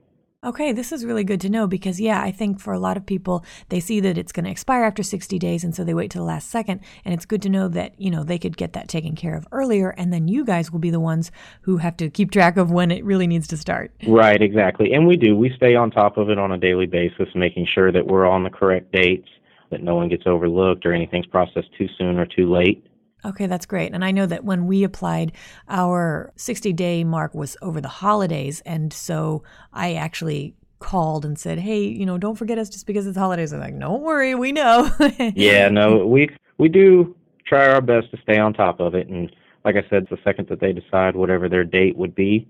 Okay, 0.47 0.71
this 0.71 0.93
is 0.93 1.03
really 1.03 1.25
good 1.25 1.41
to 1.41 1.49
know 1.49 1.67
because, 1.67 1.99
yeah, 1.99 2.21
I 2.21 2.31
think 2.31 2.61
for 2.61 2.71
a 2.71 2.79
lot 2.79 2.95
of 2.95 3.05
people, 3.05 3.43
they 3.67 3.81
see 3.81 3.99
that 3.99 4.17
it's 4.17 4.31
going 4.31 4.45
to 4.45 4.49
expire 4.49 4.85
after 4.85 5.03
60 5.03 5.37
days, 5.37 5.65
and 5.65 5.75
so 5.75 5.83
they 5.83 5.93
wait 5.93 6.09
till 6.09 6.21
the 6.21 6.27
last 6.27 6.49
second. 6.49 6.79
And 7.03 7.13
it's 7.13 7.25
good 7.25 7.41
to 7.41 7.49
know 7.49 7.67
that, 7.67 7.99
you 7.99 8.09
know, 8.09 8.23
they 8.23 8.37
could 8.37 8.55
get 8.55 8.71
that 8.71 8.87
taken 8.87 9.13
care 9.13 9.35
of 9.35 9.45
earlier, 9.51 9.89
and 9.89 10.13
then 10.13 10.29
you 10.29 10.45
guys 10.45 10.71
will 10.71 10.79
be 10.79 10.89
the 10.89 11.01
ones 11.01 11.31
who 11.63 11.75
have 11.77 11.97
to 11.97 12.09
keep 12.09 12.31
track 12.31 12.55
of 12.55 12.71
when 12.71 12.91
it 12.91 13.03
really 13.03 13.27
needs 13.27 13.45
to 13.49 13.57
start. 13.57 13.91
Right, 14.07 14.41
exactly. 14.41 14.93
And 14.93 15.05
we 15.05 15.17
do. 15.17 15.35
We 15.35 15.51
stay 15.57 15.75
on 15.75 15.91
top 15.91 16.15
of 16.15 16.29
it 16.29 16.39
on 16.39 16.53
a 16.53 16.57
daily 16.57 16.85
basis, 16.85 17.27
making 17.35 17.67
sure 17.75 17.91
that 17.91 18.07
we're 18.07 18.25
on 18.25 18.45
the 18.45 18.49
correct 18.49 18.93
dates, 18.93 19.27
that 19.69 19.83
no 19.83 19.95
one 19.95 20.07
gets 20.07 20.23
overlooked 20.25 20.85
or 20.85 20.93
anything's 20.93 21.25
processed 21.25 21.75
too 21.77 21.89
soon 21.97 22.17
or 22.17 22.25
too 22.25 22.49
late. 22.49 22.87
Okay, 23.25 23.47
that's 23.47 23.65
great. 23.65 23.93
And 23.93 24.05
I 24.05 24.11
know 24.11 24.25
that 24.25 24.43
when 24.43 24.67
we 24.67 24.83
applied, 24.83 25.31
our 25.67 26.31
60 26.35 26.71
day 26.73 27.03
mark 27.03 27.33
was 27.33 27.57
over 27.61 27.81
the 27.81 27.87
holidays. 27.87 28.61
And 28.65 28.93
so 28.93 29.43
I 29.73 29.93
actually 29.95 30.55
called 30.79 31.25
and 31.25 31.37
said, 31.37 31.59
"Hey, 31.59 31.81
you 31.81 32.05
know, 32.05 32.17
don't 32.17 32.35
forget 32.35 32.57
us 32.57 32.69
just 32.69 32.85
because 32.85 33.07
it's 33.07 33.17
holidays." 33.17 33.53
I'm 33.53 33.59
like, 33.59 33.77
"Don't 33.77 34.01
worry, 34.01 34.35
we 34.35 34.51
know." 34.51 34.89
yeah, 35.35 35.69
no, 35.69 36.05
we 36.05 36.29
we 36.57 36.69
do 36.69 37.15
try 37.45 37.67
our 37.67 37.81
best 37.81 38.11
to 38.11 38.17
stay 38.21 38.37
on 38.37 38.53
top 38.53 38.79
of 38.79 38.93
it, 38.93 39.07
and 39.07 39.35
like 39.65 39.75
I 39.75 39.87
said, 39.89 40.07
the 40.09 40.17
second 40.23 40.47
that 40.49 40.59
they 40.59 40.73
decide 40.73 41.15
whatever 41.15 41.49
their 41.49 41.63
date 41.63 41.97
would 41.97 42.15
be, 42.15 42.47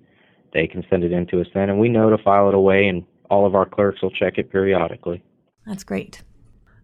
they 0.54 0.68
can 0.68 0.84
send 0.90 1.04
it 1.04 1.12
in 1.12 1.28
to 1.28 1.42
us 1.42 1.48
then, 1.54 1.70
and 1.70 1.80
we 1.80 1.90
know 1.90 2.10
to 2.10 2.18
file 2.22 2.50
it 2.50 2.56
away, 2.56 2.88
and 2.88 3.04
all 3.30 3.46
of 3.46 3.56
our 3.56 3.66
clerks 3.66 4.02
will 4.02 4.12
check 4.12 4.38
it 4.38 4.52
periodically. 4.52 5.24
That's 5.66 5.84
great. 5.84 6.24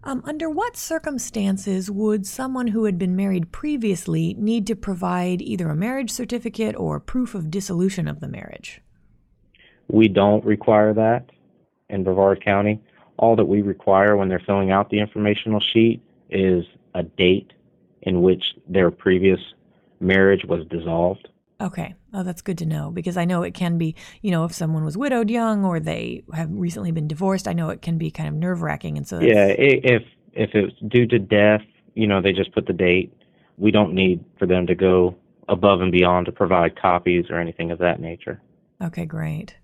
Um, 0.05 0.21
under 0.25 0.49
what 0.49 0.75
circumstances 0.75 1.89
would 1.89 2.27
someone 2.27 2.67
who 2.67 2.83
had 2.83 2.97
been 2.97 3.15
married 3.15 3.51
previously 3.53 4.33
need 4.37 4.67
to 4.67 4.75
provide 4.75 5.41
either 5.41 5.69
a 5.69 5.75
marriage 5.75 6.11
certificate 6.11 6.75
or 6.75 6.99
proof 6.99 7.33
of 7.33 7.49
dissolution 7.49 8.07
of 8.07 8.19
the 8.19 8.27
marriage? 8.27 8.81
We 9.87 10.09
don't 10.09 10.43
require 10.43 10.93
that 10.93 11.29
in 11.89 12.03
Brevard 12.03 12.43
County. 12.43 12.81
All 13.17 13.35
that 13.37 13.45
we 13.45 13.61
require 13.61 14.17
when 14.17 14.27
they're 14.27 14.43
filling 14.45 14.71
out 14.71 14.89
the 14.89 14.99
informational 14.99 15.61
sheet 15.61 16.01
is 16.29 16.65
a 16.93 17.03
date 17.03 17.53
in 18.01 18.21
which 18.21 18.43
their 18.67 18.91
previous 18.91 19.39
marriage 20.01 20.43
was 20.45 20.65
dissolved. 20.67 21.29
Okay. 21.61 21.95
Oh, 22.13 22.21
that's 22.23 22.43
good 22.43 22.59
to 22.59 22.65
know 22.65 22.91
because 22.91 23.17
I 23.17 23.25
know 23.25 23.41
it 23.41 23.55
can 23.55 23.77
be, 23.77 23.95
you 24.21 24.29
know, 24.29 24.45
if 24.45 24.53
someone 24.53 24.85
was 24.85 24.95
widowed 24.95 25.31
young 25.31 25.65
or 25.65 25.79
they 25.79 26.23
have 26.33 26.49
recently 26.51 26.91
been 26.91 27.07
divorced, 27.07 27.47
I 27.47 27.53
know 27.53 27.69
it 27.69 27.81
can 27.81 27.97
be 27.97 28.11
kind 28.11 28.29
of 28.29 28.35
nerve 28.35 28.61
wracking. 28.61 28.97
And 28.97 29.07
so, 29.07 29.19
yeah, 29.19 29.47
if 29.57 30.03
if 30.33 30.51
it's 30.53 30.75
due 30.87 31.07
to 31.07 31.17
death, 31.17 31.61
you 31.95 32.05
know, 32.07 32.21
they 32.21 32.31
just 32.31 32.53
put 32.53 32.67
the 32.67 32.73
date. 32.73 33.11
We 33.57 33.71
don't 33.71 33.93
need 33.93 34.23
for 34.37 34.45
them 34.45 34.67
to 34.67 34.75
go 34.75 35.15
above 35.49 35.81
and 35.81 35.91
beyond 35.91 36.27
to 36.27 36.31
provide 36.31 36.79
copies 36.79 37.25
or 37.29 37.39
anything 37.39 37.71
of 37.71 37.79
that 37.79 37.99
nature. 37.99 38.41
Okay, 38.81 39.05
great. 39.05 39.57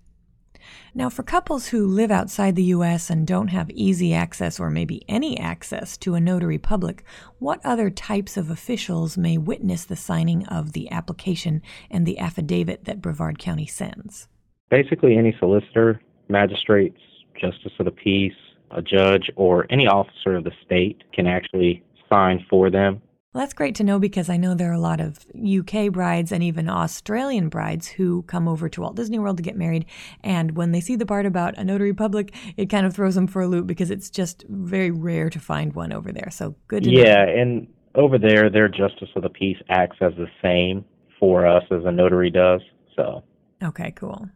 Now, 0.94 1.08
for 1.08 1.22
couples 1.22 1.68
who 1.68 1.86
live 1.86 2.10
outside 2.10 2.56
the 2.56 2.64
U.S. 2.64 3.10
and 3.10 3.26
don't 3.26 3.48
have 3.48 3.70
easy 3.70 4.14
access 4.14 4.58
or 4.58 4.70
maybe 4.70 5.02
any 5.08 5.38
access 5.38 5.96
to 5.98 6.14
a 6.14 6.20
notary 6.20 6.58
public, 6.58 7.04
what 7.38 7.60
other 7.64 7.90
types 7.90 8.36
of 8.36 8.50
officials 8.50 9.16
may 9.16 9.38
witness 9.38 9.84
the 9.84 9.96
signing 9.96 10.46
of 10.46 10.72
the 10.72 10.90
application 10.90 11.62
and 11.90 12.06
the 12.06 12.18
affidavit 12.18 12.84
that 12.84 13.00
Brevard 13.00 13.38
County 13.38 13.66
sends? 13.66 14.28
Basically, 14.70 15.16
any 15.16 15.34
solicitor, 15.38 16.00
magistrates, 16.28 17.00
justice 17.40 17.72
of 17.78 17.86
the 17.86 17.90
peace, 17.90 18.32
a 18.70 18.82
judge, 18.82 19.30
or 19.36 19.66
any 19.70 19.86
officer 19.86 20.36
of 20.36 20.44
the 20.44 20.52
state 20.64 21.02
can 21.12 21.26
actually 21.26 21.82
sign 22.08 22.44
for 22.48 22.70
them 22.70 23.00
well, 23.32 23.42
that's 23.42 23.54
great 23.54 23.76
to 23.76 23.84
know 23.84 24.00
because 24.00 24.28
I 24.28 24.36
know 24.36 24.54
there 24.54 24.70
are 24.70 24.74
a 24.74 24.80
lot 24.80 25.00
of 25.00 25.24
UK 25.36 25.92
brides 25.92 26.32
and 26.32 26.42
even 26.42 26.68
Australian 26.68 27.48
brides 27.48 27.86
who 27.86 28.22
come 28.22 28.48
over 28.48 28.68
to 28.68 28.80
Walt 28.80 28.96
Disney 28.96 29.20
World 29.20 29.36
to 29.36 29.42
get 29.42 29.56
married. 29.56 29.86
And 30.24 30.56
when 30.56 30.72
they 30.72 30.80
see 30.80 30.96
the 30.96 31.06
part 31.06 31.26
about 31.26 31.56
a 31.56 31.62
notary 31.62 31.94
public, 31.94 32.34
it 32.56 32.66
kind 32.66 32.86
of 32.86 32.94
throws 32.94 33.14
them 33.14 33.28
for 33.28 33.42
a 33.42 33.46
loop 33.46 33.68
because 33.68 33.92
it's 33.92 34.10
just 34.10 34.44
very 34.48 34.90
rare 34.90 35.30
to 35.30 35.38
find 35.38 35.74
one 35.74 35.92
over 35.92 36.10
there. 36.10 36.28
So 36.30 36.56
good 36.66 36.82
to 36.82 36.90
yeah, 36.90 37.24
know. 37.24 37.32
and 37.36 37.68
over 37.94 38.18
there, 38.18 38.50
their 38.50 38.68
Justice 38.68 39.10
of 39.14 39.22
the 39.22 39.30
Peace 39.30 39.58
acts 39.68 39.98
as 40.00 40.12
the 40.16 40.28
same 40.42 40.84
for 41.20 41.46
us 41.46 41.62
as 41.70 41.84
a 41.84 41.92
notary 41.92 42.30
does. 42.30 42.62
So. 42.96 43.22
Okay, 43.62 43.92
cool. 43.92 44.28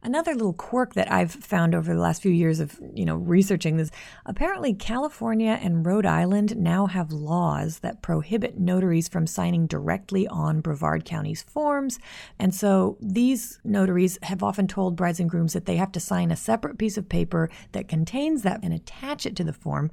Another 0.00 0.32
little 0.32 0.52
quirk 0.52 0.94
that 0.94 1.10
I've 1.10 1.32
found 1.32 1.74
over 1.74 1.92
the 1.92 2.00
last 2.00 2.22
few 2.22 2.30
years 2.30 2.60
of, 2.60 2.78
you 2.94 3.04
know, 3.04 3.16
researching 3.16 3.76
this, 3.76 3.90
apparently 4.24 4.72
California 4.72 5.58
and 5.60 5.84
Rhode 5.84 6.06
Island 6.06 6.56
now 6.56 6.86
have 6.86 7.10
laws 7.10 7.80
that 7.80 8.00
prohibit 8.00 8.58
notaries 8.58 9.08
from 9.08 9.26
signing 9.26 9.66
directly 9.66 10.28
on 10.28 10.60
Brevard 10.60 11.04
County's 11.04 11.42
forms. 11.42 11.98
And 12.38 12.54
so 12.54 12.96
these 13.00 13.58
notaries 13.64 14.18
have 14.22 14.42
often 14.42 14.68
told 14.68 14.94
brides 14.94 15.18
and 15.18 15.28
grooms 15.28 15.52
that 15.52 15.66
they 15.66 15.76
have 15.76 15.90
to 15.92 16.00
sign 16.00 16.30
a 16.30 16.36
separate 16.36 16.78
piece 16.78 16.96
of 16.96 17.08
paper 17.08 17.50
that 17.72 17.88
contains 17.88 18.42
that 18.42 18.60
and 18.62 18.72
attach 18.72 19.26
it 19.26 19.34
to 19.36 19.44
the 19.44 19.52
form. 19.52 19.90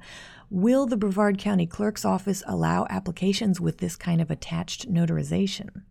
Will 0.50 0.86
the 0.86 0.96
Brevard 0.96 1.36
County 1.36 1.66
Clerk's 1.66 2.04
Office 2.04 2.44
allow 2.46 2.86
applications 2.88 3.60
with 3.60 3.78
this 3.78 3.96
kind 3.96 4.20
of 4.20 4.30
attached 4.30 4.88
notarization? 4.88 5.82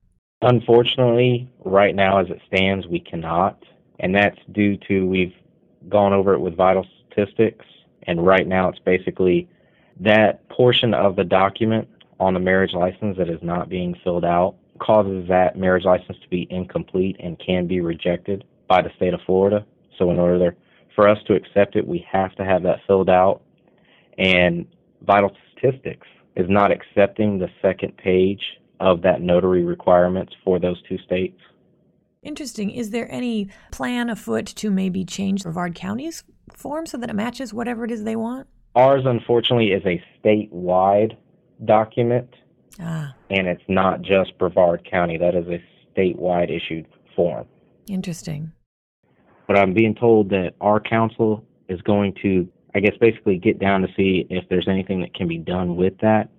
Unfortunately, 0.42 1.52
right 1.66 1.94
now 1.94 2.20
as 2.20 2.30
it 2.30 2.40
stands, 2.48 2.88
we 2.88 3.02
cannot 3.02 3.62
and 4.00 4.14
that's 4.14 4.40
due 4.52 4.78
to 4.88 5.06
we've 5.08 5.34
gone 5.90 6.14
over 6.14 6.34
it 6.34 6.40
with 6.40 6.56
vital 6.56 6.86
statistics, 7.08 7.66
and 8.04 8.26
right 8.26 8.48
now 8.48 8.70
it's 8.70 8.80
basically 8.80 9.48
that 10.00 10.48
portion 10.50 10.94
of 10.94 11.16
the 11.16 11.24
document 11.24 11.88
on 12.20 12.34
the 12.34 12.40
marriage 12.40 12.74
license 12.74 13.18
that 13.18 13.30
is 13.30 13.40
not 13.42 13.70
being 13.70 13.96
filled 14.04 14.26
out 14.26 14.56
causes 14.80 15.28
that 15.28 15.58
marriage 15.58 15.86
license 15.86 16.18
to 16.22 16.30
be 16.30 16.48
incomplete 16.50 17.16
and 17.20 17.40
can 17.40 17.68
be 17.68 17.80
rejected 17.80 18.44
by 18.68 18.82
the 18.82 18.92
state 18.98 19.14
of 19.14 19.22
Florida. 19.26 19.66
So 19.98 20.12
in 20.12 20.20
order 20.20 20.56
for 20.96 21.08
us 21.08 21.18
to 21.28 21.34
accept 21.34 21.76
it, 21.76 21.88
we 21.88 22.06
have 22.12 22.36
to 22.36 22.46
have 22.46 22.64
that 22.64 22.80
filled 22.88 23.10
out. 23.10 23.42
And 24.18 24.66
vital 25.06 25.32
statistics 25.52 26.08
is 26.36 26.50
not 26.50 26.72
accepting 26.72 27.38
the 27.38 27.50
second 27.62 27.96
page 27.98 28.42
of 28.80 29.02
that 29.02 29.22
notary 29.22 29.64
requirements 29.64 30.34
for 30.44 30.60
those 30.60 30.82
two 30.84 30.98
states. 31.00 31.40
Interesting. 32.26 32.72
Is 32.72 32.90
there 32.90 33.10
any 33.12 33.50
plan 33.72 34.10
afoot 34.10 34.48
to 34.48 34.72
maybe 34.72 35.06
change 35.06 35.44
Brevard 35.44 35.76
County's 35.76 36.24
form 36.52 36.88
so 36.88 36.98
that 36.98 37.10
it 37.12 37.16
matches 37.16 37.54
whatever 37.54 37.86
it 37.86 37.92
is 37.92 38.04
they 38.04 38.16
want? 38.16 38.48
Ours, 38.76 39.04
unfortunately, 39.06 39.72
is 39.72 39.86
a 39.86 40.04
statewide 40.20 41.16
document. 41.64 42.28
Ah. 42.80 43.14
And 43.30 43.48
it's 43.48 43.64
not 43.68 44.02
just 44.02 44.38
Brevard 44.40 44.90
County. 44.90 45.18
That 45.18 45.36
is 45.36 45.46
a 45.48 45.64
statewide 45.96 46.50
issued 46.54 46.88
form. 47.16 47.46
Interesting. 47.88 48.52
But 49.48 49.60
I'm 49.60 49.76
being 49.76 49.94
told 49.94 50.30
that 50.32 50.56
our 50.60 50.80
council 50.80 51.46
is 51.70 51.80
going 51.84 52.16
to, 52.24 52.50
I 52.74 52.80
guess, 52.80 52.98
basically 53.00 53.38
get 53.38 53.60
down 53.60 53.84
to 53.84 53.88
see 53.96 54.26
if 54.32 54.50
there's 54.50 54.68
anything 54.68 55.00
that 55.02 55.14
can 55.14 55.28
be 55.28 55.38
done 55.38 55.76
with 55.76 55.94
that 56.00 56.30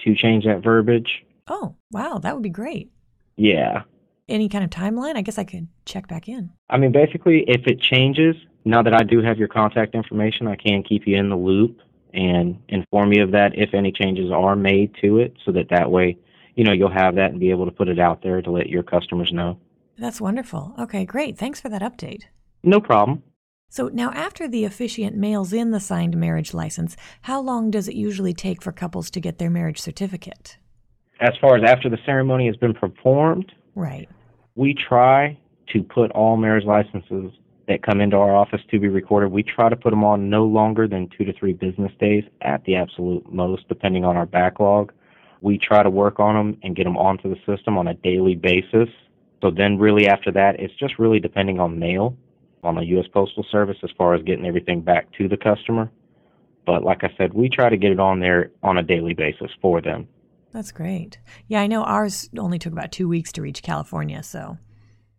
to 0.00 0.16
change 0.16 0.44
that 0.44 0.64
verbiage. 0.64 1.24
Oh, 1.46 1.76
wow. 1.92 2.18
That 2.18 2.34
would 2.34 2.42
be 2.42 2.50
great. 2.50 2.90
Yeah 3.36 3.82
any 4.28 4.48
kind 4.48 4.64
of 4.64 4.70
timeline? 4.70 5.16
I 5.16 5.22
guess 5.22 5.38
I 5.38 5.44
could 5.44 5.68
check 5.84 6.08
back 6.08 6.28
in. 6.28 6.50
I 6.68 6.78
mean, 6.78 6.92
basically, 6.92 7.44
if 7.46 7.66
it 7.66 7.80
changes, 7.80 8.36
now 8.64 8.82
that 8.82 8.94
I 8.94 9.02
do 9.02 9.22
have 9.22 9.38
your 9.38 9.48
contact 9.48 9.94
information, 9.94 10.48
I 10.48 10.56
can 10.56 10.82
keep 10.82 11.06
you 11.06 11.16
in 11.16 11.28
the 11.28 11.36
loop 11.36 11.80
and 12.12 12.58
inform 12.68 13.12
you 13.12 13.22
of 13.22 13.32
that 13.32 13.52
if 13.56 13.74
any 13.74 13.92
changes 13.92 14.30
are 14.32 14.56
made 14.56 14.94
to 15.02 15.18
it 15.18 15.34
so 15.44 15.52
that 15.52 15.68
that 15.70 15.90
way, 15.90 16.18
you 16.54 16.64
know, 16.64 16.72
you'll 16.72 16.90
have 16.90 17.14
that 17.16 17.30
and 17.30 17.40
be 17.40 17.50
able 17.50 17.66
to 17.66 17.70
put 17.70 17.88
it 17.88 17.98
out 17.98 18.22
there 18.22 18.42
to 18.42 18.50
let 18.50 18.68
your 18.68 18.82
customers 18.82 19.32
know. 19.32 19.58
That's 19.98 20.20
wonderful. 20.20 20.74
Okay, 20.78 21.04
great. 21.04 21.38
Thanks 21.38 21.60
for 21.60 21.68
that 21.68 21.82
update. 21.82 22.24
No 22.62 22.80
problem. 22.80 23.22
So 23.68 23.88
now, 23.88 24.10
after 24.12 24.48
the 24.48 24.64
officiant 24.64 25.16
mails 25.16 25.52
in 25.52 25.70
the 25.70 25.80
signed 25.80 26.16
marriage 26.16 26.54
license, 26.54 26.96
how 27.22 27.40
long 27.40 27.70
does 27.70 27.88
it 27.88 27.94
usually 27.94 28.32
take 28.32 28.62
for 28.62 28.72
couples 28.72 29.10
to 29.10 29.20
get 29.20 29.38
their 29.38 29.50
marriage 29.50 29.80
certificate? 29.80 30.56
As 31.20 31.32
far 31.40 31.56
as 31.56 31.64
after 31.64 31.88
the 31.88 31.98
ceremony 32.06 32.46
has 32.46 32.56
been 32.56 32.74
performed, 32.74 33.52
right 33.74 34.08
we 34.56 34.74
try 34.74 35.38
to 35.72 35.82
put 35.82 36.10
all 36.12 36.36
marriage 36.36 36.64
licenses 36.64 37.30
that 37.68 37.82
come 37.82 38.00
into 38.00 38.16
our 38.16 38.34
office 38.34 38.60
to 38.70 38.78
be 38.78 38.88
recorded. 38.88 39.30
We 39.30 39.42
try 39.42 39.68
to 39.68 39.76
put 39.76 39.90
them 39.90 40.04
on 40.04 40.30
no 40.30 40.44
longer 40.44 40.88
than 40.88 41.08
two 41.16 41.24
to 41.24 41.32
three 41.32 41.52
business 41.52 41.92
days 42.00 42.24
at 42.40 42.64
the 42.64 42.76
absolute 42.76 43.30
most, 43.32 43.68
depending 43.68 44.04
on 44.04 44.16
our 44.16 44.26
backlog. 44.26 44.92
We 45.42 45.58
try 45.58 45.82
to 45.82 45.90
work 45.90 46.18
on 46.18 46.34
them 46.34 46.60
and 46.62 46.74
get 46.74 46.84
them 46.84 46.96
onto 46.96 47.28
the 47.28 47.40
system 47.44 47.76
on 47.76 47.88
a 47.88 47.94
daily 47.94 48.34
basis. 48.34 48.88
So 49.42 49.50
then, 49.50 49.78
really, 49.78 50.08
after 50.08 50.32
that, 50.32 50.58
it's 50.58 50.74
just 50.74 50.98
really 50.98 51.20
depending 51.20 51.60
on 51.60 51.78
mail 51.78 52.16
on 52.64 52.76
the 52.76 52.84
U.S. 52.86 53.06
Postal 53.12 53.44
Service 53.50 53.76
as 53.82 53.90
far 53.98 54.14
as 54.14 54.22
getting 54.22 54.46
everything 54.46 54.80
back 54.80 55.12
to 55.18 55.28
the 55.28 55.36
customer. 55.36 55.90
But 56.64 56.82
like 56.82 57.04
I 57.04 57.12
said, 57.16 57.34
we 57.34 57.48
try 57.48 57.68
to 57.68 57.76
get 57.76 57.92
it 57.92 58.00
on 58.00 58.20
there 58.20 58.50
on 58.62 58.78
a 58.78 58.82
daily 58.82 59.14
basis 59.14 59.50
for 59.60 59.80
them. 59.80 60.08
That's 60.56 60.72
great. 60.72 61.18
Yeah, 61.48 61.60
I 61.60 61.66
know 61.66 61.84
ours 61.84 62.30
only 62.38 62.58
took 62.58 62.72
about 62.72 62.90
two 62.90 63.08
weeks 63.08 63.30
to 63.32 63.42
reach 63.42 63.62
California, 63.62 64.22
so. 64.22 64.56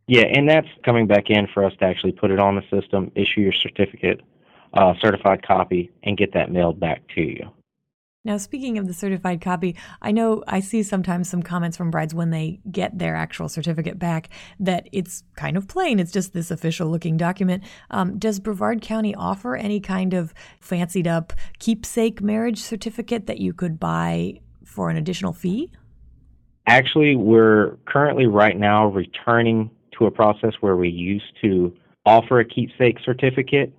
Yeah, 0.08 0.24
and 0.24 0.50
that's 0.50 0.68
coming 0.84 1.06
back 1.06 1.30
in 1.30 1.48
for 1.54 1.64
us 1.64 1.74
to 1.78 1.86
actually 1.86 2.14
put 2.14 2.32
it 2.32 2.40
on 2.40 2.56
the 2.56 2.64
system, 2.72 3.12
issue 3.14 3.42
your 3.42 3.54
certificate, 3.54 4.22
uh, 4.74 4.96
certified 5.00 5.46
copy, 5.46 5.92
and 6.02 6.18
get 6.18 6.34
that 6.34 6.52
mailed 6.52 6.80
back 6.80 7.04
to 7.14 7.22
you. 7.22 7.52
Now, 8.26 8.38
speaking 8.38 8.80
of 8.80 8.88
the 8.88 8.96
certified 8.96 9.40
copy, 9.40 9.76
I 10.02 10.12
know 10.12 10.44
I 10.48 10.60
see 10.60 10.82
sometimes 10.82 11.30
some 11.30 11.44
comments 11.44 11.78
from 11.78 11.92
brides 11.92 12.16
when 12.16 12.32
they 12.32 12.60
get 12.72 12.98
their 12.98 13.16
actual 13.16 13.48
certificate 13.48 14.00
back 14.00 14.30
that 14.60 14.90
it's 14.92 15.24
kind 15.36 15.56
of 15.56 15.68
plain. 15.68 16.00
It's 16.00 16.12
just 16.12 16.34
this 16.34 16.50
official 16.50 16.90
looking 16.90 17.16
document. 17.16 17.64
Um, 17.92 18.18
does 18.18 18.40
Brevard 18.40 18.82
County 18.82 19.14
offer 19.14 19.56
any 19.56 19.80
kind 19.82 20.16
of 20.16 20.34
fancied 20.60 21.08
up 21.08 21.32
keepsake 21.60 22.24
marriage 22.24 22.60
certificate 22.60 23.28
that 23.28 23.38
you 23.38 23.54
could 23.54 23.80
buy 23.80 24.40
for 24.78 24.92
an 24.92 24.98
additional 24.98 25.34
fee? 25.34 25.72
Actually, 26.68 27.16
we're 27.16 27.78
currently 27.86 28.28
right 28.28 28.58
now 28.58 28.86
returning 28.86 29.72
to 29.98 30.06
a 30.06 30.12
process 30.12 30.54
where 30.62 30.76
we 30.76 30.88
used 30.88 31.34
to 31.42 31.76
offer 32.06 32.40
a 32.40 32.46
keepsake 32.46 33.00
certificate 33.04 33.74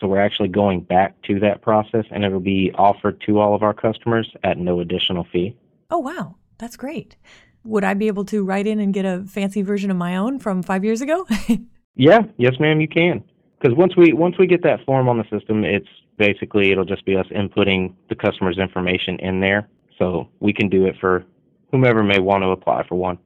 so 0.00 0.08
we're 0.08 0.20
actually 0.20 0.48
going 0.48 0.82
back 0.82 1.14
to 1.22 1.40
that 1.40 1.62
process 1.62 2.04
and 2.10 2.24
it'll 2.24 2.38
be 2.38 2.70
offered 2.74 3.22
to 3.22 3.38
all 3.38 3.54
of 3.54 3.62
our 3.62 3.72
customers 3.72 4.30
at 4.42 4.58
no 4.58 4.80
additional 4.80 5.26
fee. 5.32 5.56
Oh, 5.90 5.98
wow. 5.98 6.36
That's 6.58 6.76
great. 6.76 7.16
Would 7.64 7.84
I 7.84 7.94
be 7.94 8.08
able 8.08 8.26
to 8.26 8.44
write 8.44 8.66
in 8.66 8.80
and 8.80 8.92
get 8.92 9.06
a 9.06 9.24
fancy 9.26 9.62
version 9.62 9.90
of 9.90 9.96
my 9.96 10.16
own 10.16 10.38
from 10.40 10.62
five 10.62 10.84
years 10.84 11.00
ago? 11.00 11.26
yeah, 11.94 12.20
yes, 12.36 12.60
ma'am, 12.60 12.82
you 12.82 12.88
can. 12.88 13.24
Because 13.58 13.74
once 13.78 13.96
we 13.96 14.12
once 14.12 14.36
we 14.38 14.46
get 14.46 14.62
that 14.64 14.84
form 14.84 15.08
on 15.08 15.16
the 15.16 15.24
system, 15.30 15.64
it's 15.64 15.88
basically 16.18 16.70
it'll 16.70 16.84
just 16.84 17.06
be 17.06 17.16
us 17.16 17.26
inputting 17.28 17.94
the 18.10 18.14
customer's 18.14 18.58
information 18.58 19.18
in 19.20 19.40
there, 19.40 19.66
so 19.98 20.28
we 20.40 20.52
can 20.52 20.68
do 20.68 20.86
it 20.86 20.96
for 21.00 21.24
whomever 21.70 22.02
may 22.02 22.18
want 22.18 22.42
to 22.42 22.48
apply 22.48 22.86
for 22.88 22.96
one. 22.96 23.18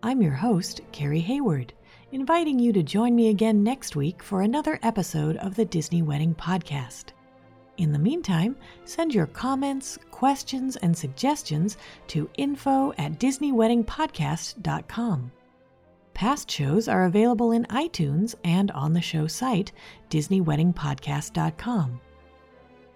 I'm 0.03 0.23
your 0.23 0.33
host, 0.33 0.81
Carrie 0.93 1.21
Hayward, 1.21 1.75
inviting 2.13 2.59
you 2.59 2.73
to 2.73 2.83
join 2.83 3.15
me 3.15 3.29
again 3.29 3.63
next 3.63 3.97
week 3.97 4.23
for 4.23 4.41
another 4.41 4.79
episode 4.83 5.37
of 5.37 5.55
the 5.57 5.67
Disney 5.67 6.01
Wedding 6.01 6.35
Podcast. 6.35 7.13
In 7.81 7.91
the 7.93 7.99
meantime, 7.99 8.57
send 8.85 9.13
your 9.15 9.27
comments, 9.27 9.99
questions, 10.11 10.77
and 10.77 10.95
suggestions 10.95 11.79
to 12.09 12.29
info 12.37 12.93
at 12.99 13.19
DisneyWeddingPodcast.com. 13.19 15.33
Past 16.13 16.51
shows 16.51 16.89
are 16.89 17.07
available 17.07 17.53
in 17.53 17.65
iTunes 17.65 18.35
and 18.45 18.71
on 18.73 18.93
the 18.93 19.01
show 19.01 19.27
site, 19.27 19.73
DisneyWeddingPodcast.com. 20.11 22.01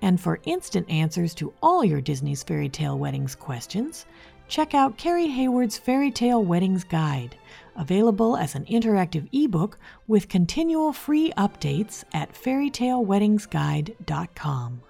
And 0.03 0.21
for 0.21 0.41
instant 0.45 0.91
answers 0.91 1.35
to 1.37 1.55
all 1.63 1.83
your 1.83 2.03
Disney's 2.03 2.43
Fairy 2.43 2.69
Tale 2.69 2.99
Weddings 2.99 3.35
questions, 3.35 4.05
check 4.49 4.75
out 4.75 4.99
Carrie 4.99 5.29
Hayward's 5.29 5.79
Fairy 5.79 6.11
Tale 6.11 6.45
Weddings 6.45 6.85
Guide, 6.85 7.39
available 7.77 8.37
as 8.37 8.55
an 8.55 8.67
interactive 8.67 9.27
ebook 9.33 9.79
with 10.07 10.29
continual 10.29 10.93
free 10.93 11.33
updates 11.37 12.05
at 12.13 12.35
fairytaleweddingsguide.com. 12.35 14.83